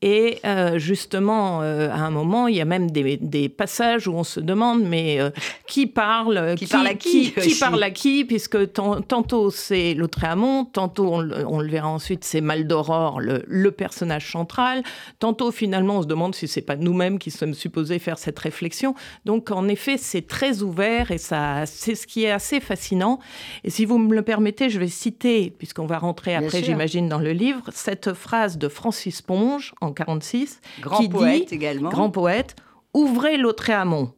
et 0.04 0.38
euh, 0.46 0.77
justement, 0.77 1.62
à 1.62 1.96
un 1.96 2.12
moment, 2.12 2.48
il 2.48 2.56
y 2.56 2.62
a 2.62 2.66
même 2.66 2.92
des, 2.92 3.18
des, 3.18 3.50
passages 3.50 4.08
où 4.08 4.13
on 4.13 4.24
se 4.24 4.39
demande, 4.39 4.84
mais 4.84 5.20
qui 5.66 5.88
parle 5.88 6.56
qui, 6.56 6.66
qui, 6.68 6.72
parle 6.72 6.88
à 6.88 6.94
qui 6.94 7.32
Qui, 7.34 7.42
qui 7.42 7.60
parle 7.60 7.82
à 7.82 7.89
qui 7.89 8.24
Puisque 8.24 8.72
tantôt 8.72 9.50
c'est 9.50 9.96
Lautréamont, 9.96 10.66
tantôt, 10.66 11.16
on, 11.16 11.30
on, 11.48 11.60
le 11.60 11.70
verra 11.70 11.89
ensuite, 11.89 12.24
c'est 12.24 12.42
Maldoror, 12.42 13.20
le, 13.20 13.44
le, 13.48 13.72
personnage 13.72 14.32
central, 14.32 14.84
tantôt, 15.18 15.51
finalement, 15.51 15.98
on 15.98 16.01
se 16.04 16.08
demande 16.08 16.36
si 16.36 16.48
c'est 16.48 16.62
pas 16.62 16.75
nous-mêmes 16.75 17.18
qui 17.18 17.32
sommes 17.32 17.56
supposés 17.56 17.98
faire 17.98 18.20
cette 18.20 18.38
réflexion. 18.38 18.94
Donc, 19.25 19.50
en 19.50 19.68
effet, 19.68 19.98
c'est 19.98 20.27
très 20.27 20.37
ouvert 20.62 21.12
et 21.12 21.17
ça, 21.17 21.65
c'est 21.65 21.96
ce 21.96 22.08
qui 22.08 22.25
est 22.25 22.32
assez 22.32 22.60
fascinant. 22.60 23.20
Et 23.63 23.70
si 23.70 23.86
vous 23.86 23.98
me 23.98 24.13
le 24.15 24.22
permettez, 24.22 24.70
je 24.70 24.79
vais 24.79 24.88
citer, 24.88 25.53
puisqu'on 25.58 25.86
va 25.86 25.98
rentrer 25.98 26.36
après, 26.36 26.63
j'imagine, 26.63 27.10
dans 27.10 27.20
le 27.20 27.32
livre, 27.32 27.63
cette 27.72 28.13
phrase 28.13 28.58
de 28.58 28.67
Francis 28.67 29.22
Ponge 29.22 29.74
en 29.82 29.91
46, 29.91 30.62
grand 30.82 30.98
qui 30.98 31.10
poète 31.10 31.50
dit, 31.50 31.56
également, 31.56 31.89
grand 31.89 32.10
poète, 32.10 32.56
ouvrez 32.94 33.38
Lautréamont. 33.38 34.13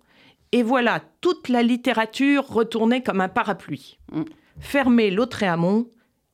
Et 0.52 0.64
voilà 0.64 1.02
toute 1.22 1.48
la 1.50 1.62
littérature 1.62 2.48
retournée 2.48 3.04
comme 3.04 3.22
un 3.22 3.30
parapluie. 3.30 4.00
Mm. 4.12 4.24
Fermez 4.60 5.12
Lautréamont 5.12 5.88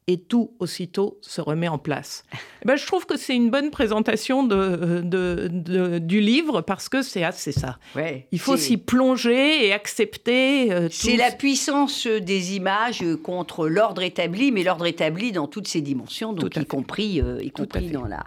et 0.07 0.17
tout 0.19 0.51
aussitôt 0.59 1.17
se 1.21 1.41
remet 1.41 1.67
en 1.67 1.79
place. 1.79 2.25
Eh 2.61 2.67
ben, 2.67 2.75
je 2.75 2.85
trouve 2.85 3.05
que 3.07 3.17
c'est 3.17 3.35
une 3.35 3.49
bonne 3.49 3.71
présentation 3.71 4.43
de, 4.43 5.01
de, 5.03 5.97
du 5.99 6.19
livre 6.21 6.61
parce 6.61 6.89
que 6.89 7.01
c'est 7.01 7.23
assez 7.23 7.51
ça. 7.51 7.77
Ouais, 7.95 8.27
Il 8.31 8.39
faut 8.39 8.55
s'y 8.55 8.77
plonger 8.77 9.65
et 9.65 9.73
accepter. 9.73 10.71
euh, 10.71 10.87
C'est 10.91 11.13
tout 11.13 11.17
la 11.17 11.31
puissance 11.31 12.05
des 12.05 12.55
images 12.55 13.03
contre 13.23 13.67
l'ordre 13.67 14.03
établi, 14.03 14.51
mais 14.51 14.63
l'ordre 14.63 14.85
établi 14.85 15.31
dans 15.31 15.47
toutes 15.47 15.67
ses 15.67 15.81
dimensions, 15.81 16.33
donc 16.33 16.51
Tout 16.51 16.59
y 16.59 16.65
compris, 16.65 17.19
euh, 17.21 17.39
y 17.41 17.49
compris 17.49 17.89
dans 17.89 18.05
la, 18.05 18.25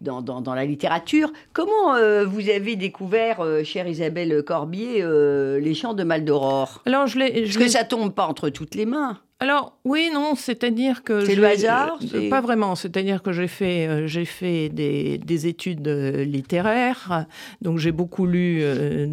dans, 0.00 0.22
dans- 0.22 0.40
dans 0.40 0.54
la 0.54 0.64
littérature. 0.64 1.32
Comment 1.52 1.94
euh, 1.94 2.24
vous 2.24 2.48
avez 2.50 2.74
découvert, 2.74 3.38
euh, 3.38 3.62
chère 3.62 3.86
Isabelle 3.86 4.42
Corbier, 4.42 5.00
euh, 5.02 5.60
les 5.60 5.74
chants 5.74 5.94
de 5.94 6.02
Maldoror? 6.02 6.82
Alors, 6.86 7.06
je 7.06 7.18
Parce 7.44 7.56
que 7.56 7.68
ça 7.68 7.84
tombe 7.84 8.12
pas 8.12 8.26
entre 8.26 8.48
toutes 8.48 8.74
les 8.74 8.86
mains. 8.86 9.20
Alors 9.42 9.78
oui, 9.84 10.10
non, 10.12 10.34
c'est-à-dire 10.34 11.02
que 11.02 11.24
C'est 11.24 11.34
le 11.34 11.46
hasard, 11.46 11.98
euh, 12.14 12.28
Pas 12.28 12.42
vraiment. 12.42 12.74
C'est-à-dire 12.74 13.22
que 13.22 13.32
j'ai 13.32 13.48
fait, 13.48 13.88
euh, 13.88 14.06
j'ai 14.06 14.26
fait 14.26 14.68
des, 14.68 15.16
des 15.16 15.46
études 15.46 15.88
euh, 15.88 16.24
littéraires, 16.24 17.24
donc 17.62 17.78
j'ai 17.78 17.90
beaucoup 17.90 18.26
lu 18.26 18.58
euh, 18.60 19.06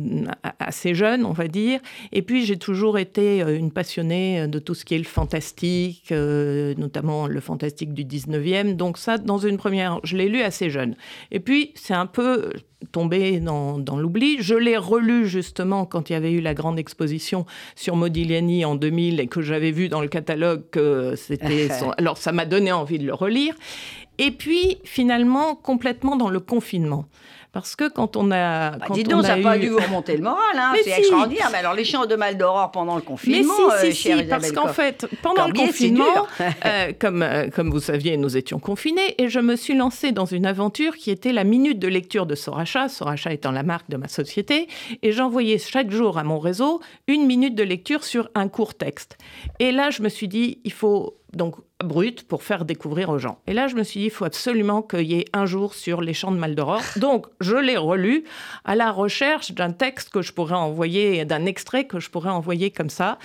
assez 0.68 0.94
jeune, 0.94 1.26
on 1.26 1.32
va 1.32 1.48
dire. 1.48 1.80
Et 2.12 2.22
puis 2.22 2.46
j'ai 2.46 2.58
toujours 2.58 2.98
été 3.00 3.42
euh, 3.42 3.58
une 3.58 3.72
passionnée 3.72 4.48
de 4.48 4.60
tout 4.60 4.76
ce 4.76 4.86
qui 4.86 4.96
est 4.96 5.00
le 5.00 5.04
fantastique, 5.04 6.12
euh, 6.12 6.74
notamment 6.78 7.28
le 7.28 7.40
fantastique 7.40 7.94
du 7.94 8.04
19e. 8.04 8.76
Donc 8.76 8.98
ça, 8.98 9.18
dans 9.18 9.38
une 9.38 9.58
première, 9.58 10.00
je 10.04 10.18
l'ai 10.18 10.30
lu 10.30 10.42
assez 10.42 10.70
jeune. 10.70 10.96
Et 11.32 11.40
puis 11.40 11.72
c'est 11.76 11.94
un 11.94 12.06
peu 12.06 12.52
tombé 12.92 13.40
dans, 13.40 13.80
dans 13.80 13.98
l'oubli. 13.98 14.38
Je 14.40 14.56
l'ai 14.56 14.78
relu 14.78 15.28
justement 15.28 15.86
quand 15.86 16.10
il 16.10 16.14
y 16.14 16.16
avait 16.16 16.32
eu 16.32 16.42
la 16.42 16.54
grande 16.54 16.78
exposition 16.78 17.46
sur 17.76 17.96
Modigliani 17.96 18.66
en 18.66 18.76
2000 18.76 19.20
et 19.20 19.28
que 19.28 19.42
j'avais 19.42 19.72
vu 19.72 19.90
dans 19.90 20.02
le 20.02 20.08
catalogue 20.08 20.64
que 20.70 21.16
c'était 21.16 21.70
son... 21.80 21.92
Alors 21.92 22.18
ça 22.18 22.32
m'a 22.32 22.46
donné 22.46 22.72
envie 22.72 23.00
de 23.00 23.06
le 23.06 23.14
relire. 23.14 23.56
Et 24.20 24.32
puis 24.32 24.78
finalement 24.84 25.56
complètement 25.56 26.16
dans 26.16 26.30
le 26.30 26.40
confinement. 26.40 27.06
Parce 27.54 27.76
que 27.76 27.90
quand 27.90 28.16
on 28.16 28.30
a... 28.32 28.72
Bah, 28.72 28.86
quand 28.88 28.98
on 28.98 29.04
donc, 29.04 29.24
ça 29.24 29.30
n'a 29.30 29.40
eu... 29.40 29.44
pas 29.44 29.58
dû 29.58 29.70
vous 29.70 29.80
remonter 29.80 30.16
le 30.18 30.24
moral, 30.24 30.40
hein, 30.56 30.74
c'est 30.84 30.92
si. 30.92 31.00
extraordinaire. 31.00 31.50
Mais 31.52 31.58
alors, 31.60 31.74
les 31.74 31.86
chants 31.86 32.06
de 32.06 32.16
Maldoror 32.16 32.72
pendant 32.72 32.96
le 32.96 33.02
Mais 33.02 33.08
confinement, 33.08 33.54
si, 33.80 33.88
euh, 33.88 33.92
si, 33.92 33.96
si, 33.96 34.24
parce 34.30 34.52
qu'en 34.52 34.68
fait, 34.68 35.08
pendant 35.22 35.46
Corbier, 35.46 35.64
le 35.64 35.68
confinement, 35.68 36.28
euh, 36.42 36.92
comme, 37.00 37.24
euh, 37.24 37.50
comme 37.50 37.72
vous 37.72 37.80
saviez, 37.80 38.18
nous 38.18 38.38
étions 38.38 38.60
confinés 38.60 39.16
et 39.18 39.30
je 39.30 39.40
me 39.40 39.56
suis 39.56 39.76
lancée 39.76 40.12
dans 40.12 40.26
une 40.26 40.46
aventure 40.46 40.98
qui 40.98 41.10
était 41.10 41.32
la 41.32 41.44
minute 41.44 41.80
de 41.80 41.88
lecture 41.88 42.26
de 42.26 42.36
Soracha, 42.36 42.90
Soracha 42.90 43.32
étant 43.32 43.52
la 43.52 43.64
marque 43.64 43.90
de 43.90 43.98
ma 43.98 44.08
société, 44.08 44.68
et 45.02 45.12
j'envoyais 45.12 45.58
chaque 45.58 45.90
jour 45.90 46.18
à 46.18 46.24
mon 46.24 46.40
réseau 46.40 46.82
une 47.08 47.26
minute 47.26 47.56
de 47.56 47.64
lecture 47.64 48.04
sur 48.04 48.30
un 48.36 48.50
court 48.50 48.76
texte. 48.76 49.18
Et 49.60 49.72
là, 49.72 49.90
je 49.90 50.02
me 50.02 50.10
suis 50.10 50.28
dit, 50.28 50.60
il 50.64 50.74
faut 50.74 51.18
donc 51.38 51.56
brut 51.84 52.24
pour 52.28 52.44
faire 52.44 52.66
découvrir 52.66 53.10
aux 53.10 53.20
gens. 53.20 53.40
Et 53.48 53.54
là, 53.54 53.68
je 53.68 53.76
me 53.76 53.84
suis 53.84 54.00
dit, 54.02 54.06
il 54.08 54.12
faut 54.12 54.26
absolument 54.26 54.82
qu'il 54.82 55.04
y 55.04 55.14
ait 55.20 55.26
un 55.32 55.46
jour 55.46 55.74
sur 55.76 56.02
les 56.02 56.14
champs 56.14 56.32
de 56.32 56.38
Maldoror. 56.38 56.82
Donc, 56.98 57.28
je 57.40 57.56
l'ai 57.56 57.78
relu 57.78 58.24
à 58.66 58.76
la 58.76 58.92
recherche 58.92 59.52
d'un 59.54 59.72
texte 59.72 60.10
que 60.10 60.22
je 60.22 60.34
pourrais 60.34 60.56
envoyer, 60.56 61.24
d'un 61.24 61.46
extrait 61.46 61.86
que 61.86 62.00
je 62.00 62.10
pourrais 62.10 62.32
envoyer 62.32 62.72
comme 62.72 62.90
ça. 62.90 63.18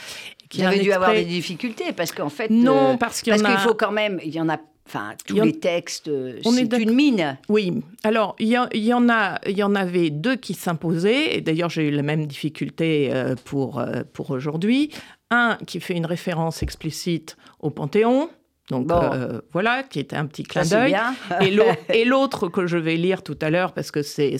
Vous 0.55 0.63
avez 0.63 0.81
dû 0.81 0.93
avoir 0.93 1.13
des 1.13 1.25
difficultés 1.25 1.93
parce 1.93 2.13
qu'en 2.13 2.29
fait. 2.29 2.51
Non, 2.51 2.93
euh, 2.93 2.97
parce 2.99 3.23
qu'il 3.23 3.33
y 3.33 3.37
en 3.37 3.43
parce 3.43 3.53
a- 3.55 3.57
qu'il 3.57 3.69
faut 3.69 3.75
quand 3.75 3.91
même. 3.93 4.21
Il 4.23 4.35
y 4.35 4.41
en 4.41 4.49
a. 4.51 4.59
Enfin, 4.87 5.15
tous 5.27 5.41
en- 5.41 5.45
les 5.45 5.59
textes, 5.59 6.09
euh, 6.09 6.41
On 6.45 6.55
est 6.57 6.69
c'est 6.71 6.83
une 6.83 6.93
mine. 6.93 7.39
Oui, 7.49 7.73
alors 8.03 8.35
il 8.41 8.49
y, 8.49 8.59
en- 8.59 8.69
y 8.75 8.93
en 8.93 9.09
a, 9.09 9.39
il 9.47 9.57
y 9.57 9.63
en 9.63 9.77
avait 9.77 10.11
deux 10.11 10.35
qui 10.37 10.55
s'imposaient, 10.55 11.37
et 11.37 11.41
d'ailleurs 11.41 11.71
j'ai 11.71 11.85
eu 11.87 11.91
la 11.93 12.03
même 12.03 12.27
difficulté 12.27 13.09
euh, 13.13 13.37
pour, 13.45 13.83
pour 14.13 14.31
aujourd'hui. 14.33 14.91
Un 15.31 15.57
qui 15.67 15.81
fait 15.81 15.95
une 15.95 16.05
référence 16.05 16.63
explicite 16.63 17.37
au 17.63 17.71
Panthéon, 17.71 18.29
donc 18.71 18.87
Bon. 18.87 19.01
euh, 19.13 19.41
voilà, 19.53 19.83
qui 19.83 19.99
était 20.01 20.17
un 20.17 20.27
petit 20.27 20.43
clin 20.43 20.63
d'œil. 20.65 20.97
Et 21.41 21.51
l'au- 21.51 21.65
et 21.95 22.05
l'autre 22.05 22.49
que 22.49 22.67
je 22.67 22.77
vais 22.77 22.97
lire 22.97 23.23
tout 23.23 23.39
à 23.41 23.51
l'heure, 23.51 23.73
parce 23.73 23.91
que 23.91 24.03
c'est 24.03 24.37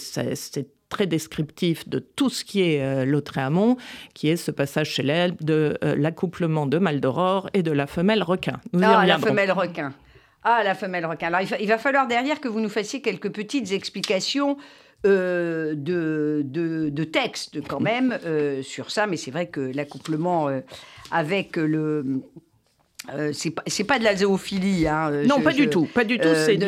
très 0.89 1.07
descriptif 1.07 1.89
de 1.89 1.99
tout 2.01 2.29
ce 2.29 2.45
qui 2.45 2.61
est 2.63 2.83
euh, 2.83 3.05
Lautréamont, 3.07 3.79
qui 4.13 4.29
est 4.29 4.37
ce 4.37 4.51
passage 4.51 4.95
célèbre 4.95 5.37
de 5.41 5.79
euh, 5.83 5.95
l'accouplement 5.97 6.67
de 6.67 6.77
Maldoror 6.79 7.49
et 7.55 7.63
de 7.63 7.71
la 7.73 7.87
femelle 7.87 8.23
requin. 8.23 8.61
Nous 8.75 8.81
Ah, 8.85 9.07
la 9.07 9.19
femelle 9.19 9.53
requin. 9.53 9.95
Ah, 10.45 10.63
la 10.65 10.75
femelle 10.75 11.07
requin. 11.07 11.29
Alors, 11.29 11.41
il, 11.41 11.47
fa- 11.47 11.59
il 11.61 11.69
va 11.69 11.79
falloir 11.79 12.07
derrière 12.09 12.41
que 12.41 12.49
vous 12.49 12.61
nous 12.61 12.69
fassiez 12.69 13.01
quelques 13.01 13.33
petites 13.33 13.73
explications 13.73 14.59
euh, 15.07 15.75
de, 15.75 16.43
de, 16.45 16.91
de 16.91 17.05
texte, 17.05 17.61
quand 17.67 17.81
même, 17.81 18.19
sur 18.63 18.91
ça. 18.91 19.07
Mais 19.07 19.17
c'est 19.17 19.31
vrai 19.31 19.47
que 19.47 19.61
l'accouplement 19.61 20.49
avec 21.11 21.57
le. 21.57 22.23
Euh, 23.15 23.33
c'est 23.33 23.51
pas, 23.51 23.63
c'est 23.67 23.85
pas 23.85 23.99
de 23.99 24.05
la 24.05 24.17
zoophilie. 24.17 24.87
Hein, 24.87 25.11
euh, 25.13 25.27
Non, 25.27 25.37
je- 25.39 25.43
pas 25.45 25.51
je- 25.51 25.57
du 25.57 25.69
tout, 25.69 25.87
pas 25.87 26.05
du 26.05 26.19
tout. 26.19 26.29
euh, 26.29 26.47
c'est 26.47 26.57
de 26.57 26.67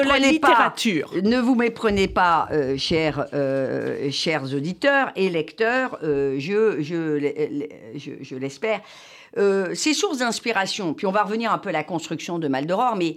la 0.00 0.04
pas. 0.04 0.18
littérature. 0.18 1.12
Ne 1.22 1.38
vous 1.38 1.54
méprenez 1.54 2.08
pas, 2.08 2.48
euh, 2.52 2.76
chers, 2.76 3.26
chers 4.10 4.44
auditeurs 4.54 5.12
et 5.16 5.28
lecteurs, 5.30 5.98
je, 6.02 6.76
je, 6.80 7.16
l'e- 7.16 7.68
je, 7.96 8.10
je 8.20 8.34
l'espère. 8.36 8.80
Ces 9.74 9.92
sources 9.94 10.18
d'inspiration, 10.18 10.94
puis 10.94 11.06
on 11.06 11.12
va 11.12 11.22
revenir 11.22 11.52
un 11.52 11.58
peu 11.58 11.68
à 11.68 11.72
la 11.72 11.84
construction 11.84 12.38
de 12.38 12.48
Maldoror, 12.48 12.96
mais 12.96 13.16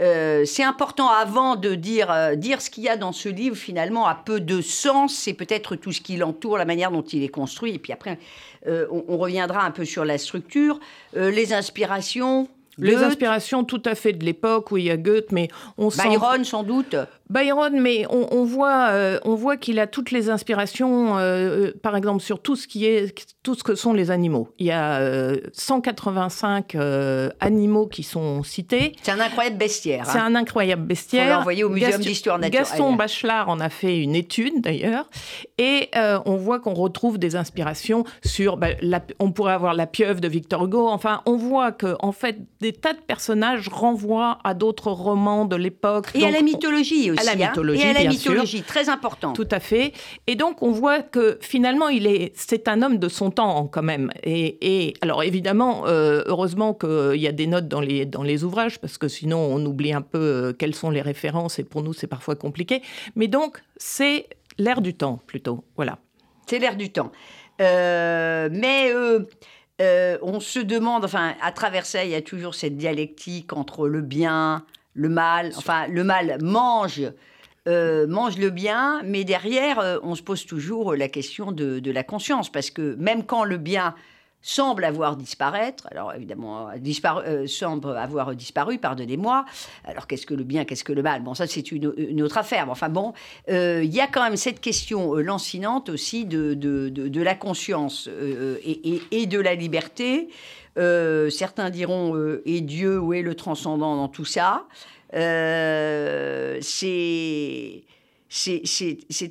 euh, 0.00 0.44
c'est 0.46 0.62
important 0.62 1.08
avant 1.08 1.56
de 1.56 1.74
dire, 1.74 2.10
euh, 2.10 2.34
dire 2.34 2.62
ce 2.62 2.70
qu'il 2.70 2.84
y 2.84 2.88
a 2.88 2.96
dans 2.96 3.12
ce 3.12 3.28
livre, 3.28 3.56
finalement, 3.56 4.06
a 4.06 4.14
peu 4.14 4.40
de 4.40 4.60
sens. 4.60 5.14
C'est 5.14 5.34
peut-être 5.34 5.76
tout 5.76 5.92
ce 5.92 6.00
qui 6.00 6.16
l'entoure, 6.16 6.56
la 6.56 6.64
manière 6.64 6.90
dont 6.90 7.02
il 7.02 7.22
est 7.22 7.28
construit. 7.28 7.74
Et 7.74 7.78
puis 7.78 7.92
après, 7.92 8.18
euh, 8.66 8.86
on, 8.90 9.04
on 9.08 9.18
reviendra 9.18 9.64
un 9.64 9.70
peu 9.70 9.84
sur 9.84 10.04
la 10.04 10.18
structure, 10.18 10.80
les 11.14 11.52
inspirations. 11.52 12.48
Les 12.78 12.92
Goethe, 12.92 13.04
inspirations 13.04 13.64
tout 13.64 13.82
à 13.84 13.94
fait 13.94 14.12
de 14.12 14.24
l'époque, 14.24 14.70
oui, 14.70 14.84
il 14.84 14.86
y 14.86 14.90
a 14.90 14.96
Goethe, 14.96 15.32
mais 15.32 15.48
on 15.76 15.90
sent... 15.90 16.08
Byron, 16.08 16.44
sans 16.44 16.62
doute. 16.62 16.96
Byron, 17.30 17.80
mais 17.80 18.04
on, 18.10 18.26
on 18.32 18.44
voit, 18.44 18.88
euh, 18.90 19.18
on 19.24 19.34
voit 19.36 19.56
qu'il 19.56 19.78
a 19.78 19.86
toutes 19.86 20.10
les 20.10 20.28
inspirations, 20.30 21.16
euh, 21.18 21.68
euh, 21.68 21.72
par 21.82 21.96
exemple, 21.96 22.22
sur 22.22 22.42
tout 22.42 22.56
ce 22.56 22.66
qui 22.66 22.86
est, 22.86 23.14
tout 23.42 23.54
ce 23.54 23.62
que 23.62 23.74
sont 23.74 23.92
les 23.92 24.10
animaux. 24.10 24.48
Il 24.58 24.66
y 24.66 24.70
a 24.72 24.98
euh, 25.00 25.36
185 25.52 26.74
euh, 26.74 27.30
animaux 27.40 27.86
qui 27.86 28.02
sont 28.02 28.42
cités. 28.42 28.92
C'est 29.02 29.12
un 29.12 29.20
incroyable 29.20 29.56
bestiaire. 29.56 30.06
C'est 30.06 30.18
hein. 30.18 30.26
un 30.26 30.34
incroyable 30.34 30.82
bestiaire. 30.82 31.26
Faut 31.26 31.34
l'envoyer 31.38 31.64
au 31.64 31.68
Muséum 31.70 31.90
Gaston- 31.92 32.02
d'histoire 32.08 32.38
naturelle. 32.38 32.62
Gaston 32.66 32.92
Bachelard 32.94 33.48
en 33.48 33.60
a 33.60 33.68
fait 33.68 33.98
une 33.98 34.14
étude 34.14 34.60
d'ailleurs, 34.60 35.08
et 35.58 35.88
on 36.26 36.36
voit 36.36 36.58
qu'on 36.60 36.74
retrouve 36.74 37.18
des 37.18 37.36
inspirations 37.36 38.04
sur. 38.24 38.56
bah, 38.56 38.68
la- 38.82 39.00
on 39.18 39.32
pourrait 39.32 39.52
avoir 39.54 39.74
la 39.74 39.86
pieuvre 39.86 40.20
de 40.20 40.28
Victor 40.28 40.64
Hugo. 40.64 40.88
Enfin, 40.88 41.22
on 41.26 41.36
voit 41.36 41.72
que 41.72 41.94
en 42.00 42.12
fait 42.12 42.38
des 42.60 42.72
tas 42.72 42.92
de 42.92 42.98
personnages 43.00 43.68
renvoient 43.68 44.38
à 44.44 44.54
d'autres 44.54 44.90
romans 44.90 45.44
de 45.44 45.56
l'époque. 45.56 46.08
Et 46.14 46.24
à 46.26 46.30
la 46.30 46.40
on- 46.40 46.42
mythologie 46.42 47.10
aussi. 47.10 47.19
La 47.22 47.32
hein. 47.32 47.48
mythologie, 47.48 47.82
Et 47.82 47.90
à 47.90 47.92
la 47.92 48.00
bien 48.00 48.10
sûr. 48.12 48.32
mythologie, 48.32 48.62
très 48.62 48.88
important. 48.88 49.32
Tout 49.32 49.48
à 49.50 49.60
fait. 49.60 49.92
Et 50.26 50.36
donc, 50.36 50.62
on 50.62 50.70
voit 50.70 51.02
que 51.02 51.38
finalement, 51.40 51.88
il 51.88 52.06
est, 52.06 52.32
c'est 52.34 52.68
un 52.68 52.82
homme 52.82 52.98
de 52.98 53.08
son 53.08 53.30
temps 53.30 53.66
quand 53.66 53.82
même. 53.82 54.10
Et, 54.22 54.86
et 54.86 54.94
alors, 55.00 55.22
évidemment, 55.22 55.86
euh, 55.86 56.22
heureusement 56.26 56.74
qu'il 56.74 57.20
y 57.20 57.26
a 57.26 57.32
des 57.32 57.46
notes 57.46 57.68
dans 57.68 57.80
les, 57.80 58.06
dans 58.06 58.22
les 58.22 58.44
ouvrages, 58.44 58.78
parce 58.80 58.98
que 58.98 59.08
sinon, 59.08 59.38
on 59.38 59.64
oublie 59.64 59.92
un 59.92 60.02
peu 60.02 60.18
euh, 60.18 60.52
quelles 60.52 60.74
sont 60.74 60.90
les 60.90 61.02
références, 61.02 61.58
et 61.58 61.64
pour 61.64 61.82
nous, 61.82 61.92
c'est 61.92 62.06
parfois 62.06 62.36
compliqué. 62.36 62.82
Mais 63.16 63.28
donc, 63.28 63.62
c'est 63.76 64.26
l'air 64.58 64.80
du 64.80 64.94
temps, 64.94 65.20
plutôt. 65.26 65.64
Voilà. 65.76 65.98
C'est 66.46 66.58
l'air 66.58 66.76
du 66.76 66.90
temps. 66.90 67.12
Euh, 67.60 68.48
mais 68.50 68.92
euh, 68.92 69.20
euh, 69.80 70.18
on 70.22 70.40
se 70.40 70.58
demande, 70.58 71.04
enfin, 71.04 71.34
à 71.40 71.52
travers 71.52 71.86
ça, 71.86 72.04
il 72.04 72.10
y 72.10 72.14
a 72.14 72.22
toujours 72.22 72.54
cette 72.54 72.76
dialectique 72.76 73.52
entre 73.52 73.86
le 73.86 74.00
bien, 74.00 74.64
le 74.94 75.08
mal. 75.08 75.52
Enfin, 75.56 75.86
le 75.88 76.04
mal 76.04 76.38
mange. 76.42 77.02
euh, 77.68 78.06
mange 78.06 78.38
le 78.38 78.50
bien, 78.50 79.02
mais 79.04 79.24
derrière, 79.24 79.78
euh, 79.78 79.98
on 80.02 80.14
se 80.14 80.22
pose 80.22 80.46
toujours 80.46 80.94
la 80.94 81.08
question 81.08 81.52
de, 81.52 81.78
de 81.78 81.90
la 81.90 82.02
conscience, 82.02 82.50
parce 82.50 82.70
que 82.70 82.94
même 82.96 83.24
quand 83.24 83.44
le 83.44 83.58
bien 83.58 83.94
semble 84.42 84.84
avoir 84.86 85.16
disparaître, 85.16 85.86
alors 85.90 86.14
évidemment, 86.14 86.70
euh, 86.70 86.78
disparu, 86.78 87.22
euh, 87.26 87.46
semble 87.46 87.94
avoir 87.98 88.34
disparu, 88.34 88.78
pardonnez-moi, 88.78 89.44
alors 89.84 90.06
qu'est-ce 90.06 90.24
que 90.24 90.32
le 90.32 90.44
bien, 90.44 90.64
qu'est-ce 90.64 90.84
que 90.84 90.94
le 90.94 91.02
mal? 91.02 91.22
Bon, 91.22 91.34
ça 91.34 91.46
c'est 91.46 91.70
une, 91.70 91.92
une 91.98 92.22
autre 92.22 92.38
affaire, 92.38 92.64
mais 92.64 92.72
enfin 92.72 92.88
bon, 92.88 93.12
il 93.48 93.94
y 93.94 94.00
a 94.00 94.06
quand 94.06 94.22
même 94.22 94.38
cette 94.38 94.62
question 94.62 95.14
lancinante 95.16 95.90
aussi 95.90 96.24
de, 96.24 96.54
de, 96.54 97.22
la 97.22 97.34
conscience 97.34 98.08
et, 98.64 98.94
et, 98.94 99.02
et 99.10 99.26
de 99.26 99.38
la 99.38 99.54
liberté. 99.54 100.30
Euh, 100.78 101.30
certains 101.30 101.70
diront 101.70 102.16
euh, 102.16 102.42
et 102.44 102.60
Dieu, 102.60 102.98
où 102.98 103.12
est 103.12 103.22
le 103.22 103.34
transcendant 103.34 103.96
dans 103.96 104.08
tout 104.08 104.24
ça? 104.24 104.66
Euh, 105.14 106.58
C'est 106.62 107.84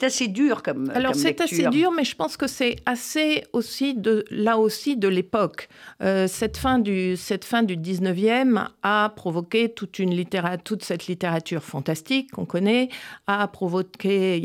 assez 0.04 0.28
dur 0.28 0.62
comme 0.62 0.92
Alors 0.94 1.16
c'est 1.16 1.40
assez 1.40 1.68
dur, 1.70 1.92
mais 1.92 2.04
je 2.04 2.16
pense 2.16 2.36
que 2.36 2.48
c'est 2.48 2.76
assez 2.86 3.46
aussi 3.54 3.94
de 3.94 4.26
là 4.30 4.58
aussi 4.58 4.98
de 4.98 5.08
l'époque. 5.08 5.70
Euh, 6.04 6.28
cette 6.28 6.58
fin 6.58 6.80
du 6.80 7.16
cette 7.16 7.46
fin 7.46 7.64
du 7.64 7.78
19e 7.78 8.68
a 8.84 9.14
provoqué 9.16 9.70
toute 9.70 10.00
une 10.00 10.14
littérature, 10.14 10.64
toute 10.64 10.84
cette 10.84 11.08
littérature 11.08 11.64
fantastique 11.64 12.32
qu'on 12.32 12.46
connaît, 12.46 12.90
a 13.28 13.48
provoqué 13.48 14.38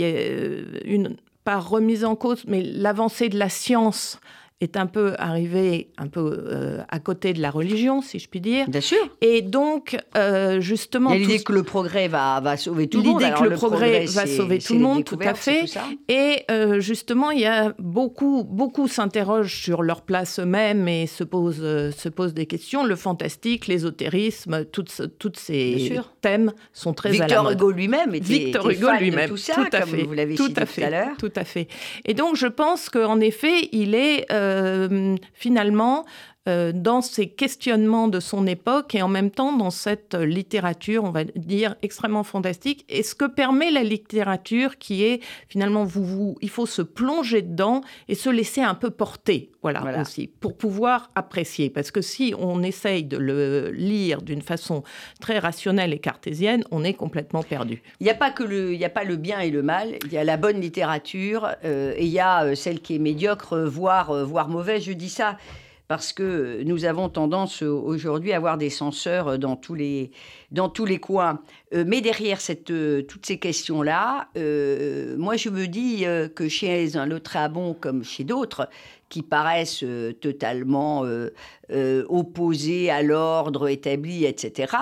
une 0.85 1.17
pas 1.45 1.59
remise 1.59 2.05
en 2.05 2.17
cause, 2.17 2.45
mais 2.47 2.63
l'avancée 2.63 3.29
de 3.29 3.39
la 3.39 3.49
science 3.51 4.19
est 4.65 4.77
un 4.77 4.87
peu 4.87 5.15
arrivé 5.19 5.91
un 5.99 6.09
peu 6.09 6.21
euh, 6.21 6.83
à 6.89 6.99
côté 6.99 7.33
de 7.33 7.41
la 7.41 7.51
religion, 7.51 8.03
si 8.03 8.19
je 8.19 8.29
puis 8.29 8.41
dire. 8.41 8.69
Bien 8.69 8.81
sûr. 8.81 8.99
Et 9.21 9.43
donc, 9.43 9.97
euh, 10.17 10.61
justement... 10.61 11.11
Il 11.11 11.23
y 11.23 11.25
a 11.25 11.27
l'idée 11.29 11.43
que 11.43 11.53
le 11.53 11.63
progrès 11.63 12.09
va, 12.09 12.41
va 12.41 12.57
sauver 12.57 12.89
tout 12.89 13.01
le 13.01 13.11
monde. 13.11 13.21
L'idée 13.23 13.35
que 13.35 13.45
le, 13.45 13.57
progrès, 13.57 14.05
va 14.07 14.27
sauver 14.27 14.59
tout 14.59 14.75
le 14.75 14.81
monde, 14.81 15.05
tout 15.05 15.19
à 15.21 15.35
fait. 15.35 15.65
Et 16.09 16.43
euh, 16.51 16.81
justement, 16.81 17.31
il 17.31 17.41
y 17.41 17.47
a 17.47 17.75
beaucoup, 17.79 18.45
beaucoup 18.45 18.89
s'interrogent 18.89 19.63
sur 19.63 19.83
leur 19.83 20.03
place 20.03 20.41
eux-mêmes 20.41 20.89
et 20.89 21.07
se 21.07 21.25
posent, 21.25 21.57
se 21.57 22.09
posent 22.09 22.35
des 22.35 22.47
questions. 22.47 22.85
Le 22.85 22.97
fantastique, 22.97 23.67
l'ésotérisme, 23.67 24.65
toutes, 24.65 25.19
toutes 25.19 25.39
ces 25.39 26.01
thèmes 26.25 26.53
sont 26.73 26.95
très 26.95 27.11
Victor 27.11 27.27
à 27.27 27.35
la 27.35 27.43
mode. 27.43 27.53
Hugo 27.59 27.71
lui-même 27.71 28.15
était, 28.15 28.25
Victor 28.27 28.71
était 28.71 28.79
Hugo 28.79 28.87
fan 28.89 28.99
lui-même, 28.99 29.25
de 29.25 29.29
tout 29.29 29.37
ça, 29.37 29.55
tout 29.55 29.69
à 29.73 29.81
comme 29.81 29.91
fait, 29.91 30.03
vous 30.05 30.13
l'avez 30.15 30.35
tout 30.35 30.47
cité 30.47 30.63
à 30.63 30.67
tout 30.67 30.81
à 30.83 30.91
l'heure. 30.91 31.17
Tout 31.19 31.33
à 31.37 31.45
fait. 31.45 31.69
Et 32.07 32.15
donc, 32.15 32.37
je 32.37 32.47
pense 32.47 32.89
qu'en 32.89 33.21
effet, 33.21 33.69
il 33.73 33.95
est 33.95 34.27
euh, 34.33 35.17
finalement 35.35 36.07
euh, 36.49 36.73
dans 36.75 37.01
ces 37.01 37.29
questionnements 37.29 38.09
de 38.09 38.21
son 38.21 38.47
époque 38.47 38.95
et 38.95 39.01
en 39.03 39.09
même 39.09 39.31
temps 39.31 39.57
dans 39.57 39.71
cette 39.71 40.15
littérature, 40.15 41.05
on 41.05 41.11
va 41.11 41.25
dire, 41.25 41.75
extrêmement 41.83 42.23
fantastique. 42.25 42.85
Et 42.89 43.03
ce 43.03 43.15
que 43.15 43.25
permet 43.25 43.71
la 43.71 43.83
littérature, 43.83 44.77
qui 44.79 45.05
est 45.05 45.21
finalement, 45.49 45.85
vous, 45.85 46.05
vous, 46.05 46.37
il 46.43 46.51
faut 46.51 46.67
se 46.67 46.83
plonger 46.83 47.43
dedans 47.43 47.81
et 48.09 48.15
se 48.15 48.29
laisser 48.29 48.61
un 48.61 48.75
peu 48.75 48.91
porter, 48.91 49.51
voilà, 49.63 49.81
Voilà. 49.81 50.03
aussi, 50.03 50.27
pour 50.27 50.57
pouvoir 50.57 51.11
apprécier. 51.15 51.71
Parce 51.71 51.91
que 51.91 52.03
si 52.03 52.35
on 52.39 52.63
essaye 52.63 53.05
de 53.05 53.17
le 53.17 53.71
lire 53.71 54.21
d'une 54.21 54.43
façon 54.43 54.83
très 55.21 55.39
rationnelle 55.39 55.93
et 55.95 55.99
cartésienne, 55.99 56.65
on 56.71 56.85
est 56.85 56.95
complètement 56.95 57.43
perdu. 57.43 57.83
Il 58.01 58.05
n'y 58.05 58.11
a 58.11 58.15
pas 58.15 58.31
que 58.31 58.43
le, 58.43 58.75
il 58.75 58.79
y 58.79 58.85
a 58.85 58.91
pas 58.91 59.05
le 59.05 59.17
bien 59.17 59.41
et 59.41 59.51
le 59.51 59.63
mal. 59.63 59.95
Il 60.05 60.13
y 60.13 60.19
a 60.19 60.25
la 60.25 60.37
bonne 60.37 60.61
littérature 60.61 61.49
euh, 61.65 61.95
et 61.97 62.05
il 62.05 62.13
y 62.13 62.21
a 62.21 62.45
euh, 62.45 62.55
celle 62.55 62.81
qui 62.81 62.97
est 62.97 62.99
médiocre, 62.99 63.57
voire 63.59 64.25
voire 64.27 64.49
mauvaise. 64.49 64.85
Je 64.85 64.93
dis 64.93 65.09
ça 65.09 65.39
parce 65.87 66.13
que 66.13 66.63
nous 66.65 66.85
avons 66.85 67.09
tendance 67.09 67.63
euh, 67.63 67.69
aujourd'hui 67.71 68.33
à 68.33 68.37
avoir 68.37 68.57
des 68.59 68.71
censeurs 68.71 69.29
euh, 69.29 69.37
dans 69.39 69.57
tous 69.57 69.75
les 69.75 70.11
dans 70.51 70.69
tous 70.69 70.85
les 70.87 70.99
coins. 70.99 71.41
Euh, 71.75 71.85
mais 71.87 72.01
derrière 72.01 72.41
cette 72.41 72.71
euh, 72.71 73.03
toutes 73.03 73.27
ces 73.27 73.39
questions 73.39 73.83
là, 73.83 74.29
moi 74.35 75.37
je 75.37 75.51
me 75.51 75.67
dis 75.67 76.07
euh, 76.07 76.29
que 76.29 76.49
chez 76.49 76.97
un 76.97 77.07
Lautréamont 77.07 77.75
comme 77.75 78.05
chez 78.05 78.25
d'autres 78.25 78.69
qui 79.11 79.23
paraissent 79.23 79.85
euh, 79.85 80.13
totalement 80.13 81.05
euh, 81.05 81.31
euh, 81.71 82.05
opposés 82.09 82.91
à 82.91 83.03
l'ordre 83.03 83.69
établi, 83.69 84.25
etc. 84.25 84.73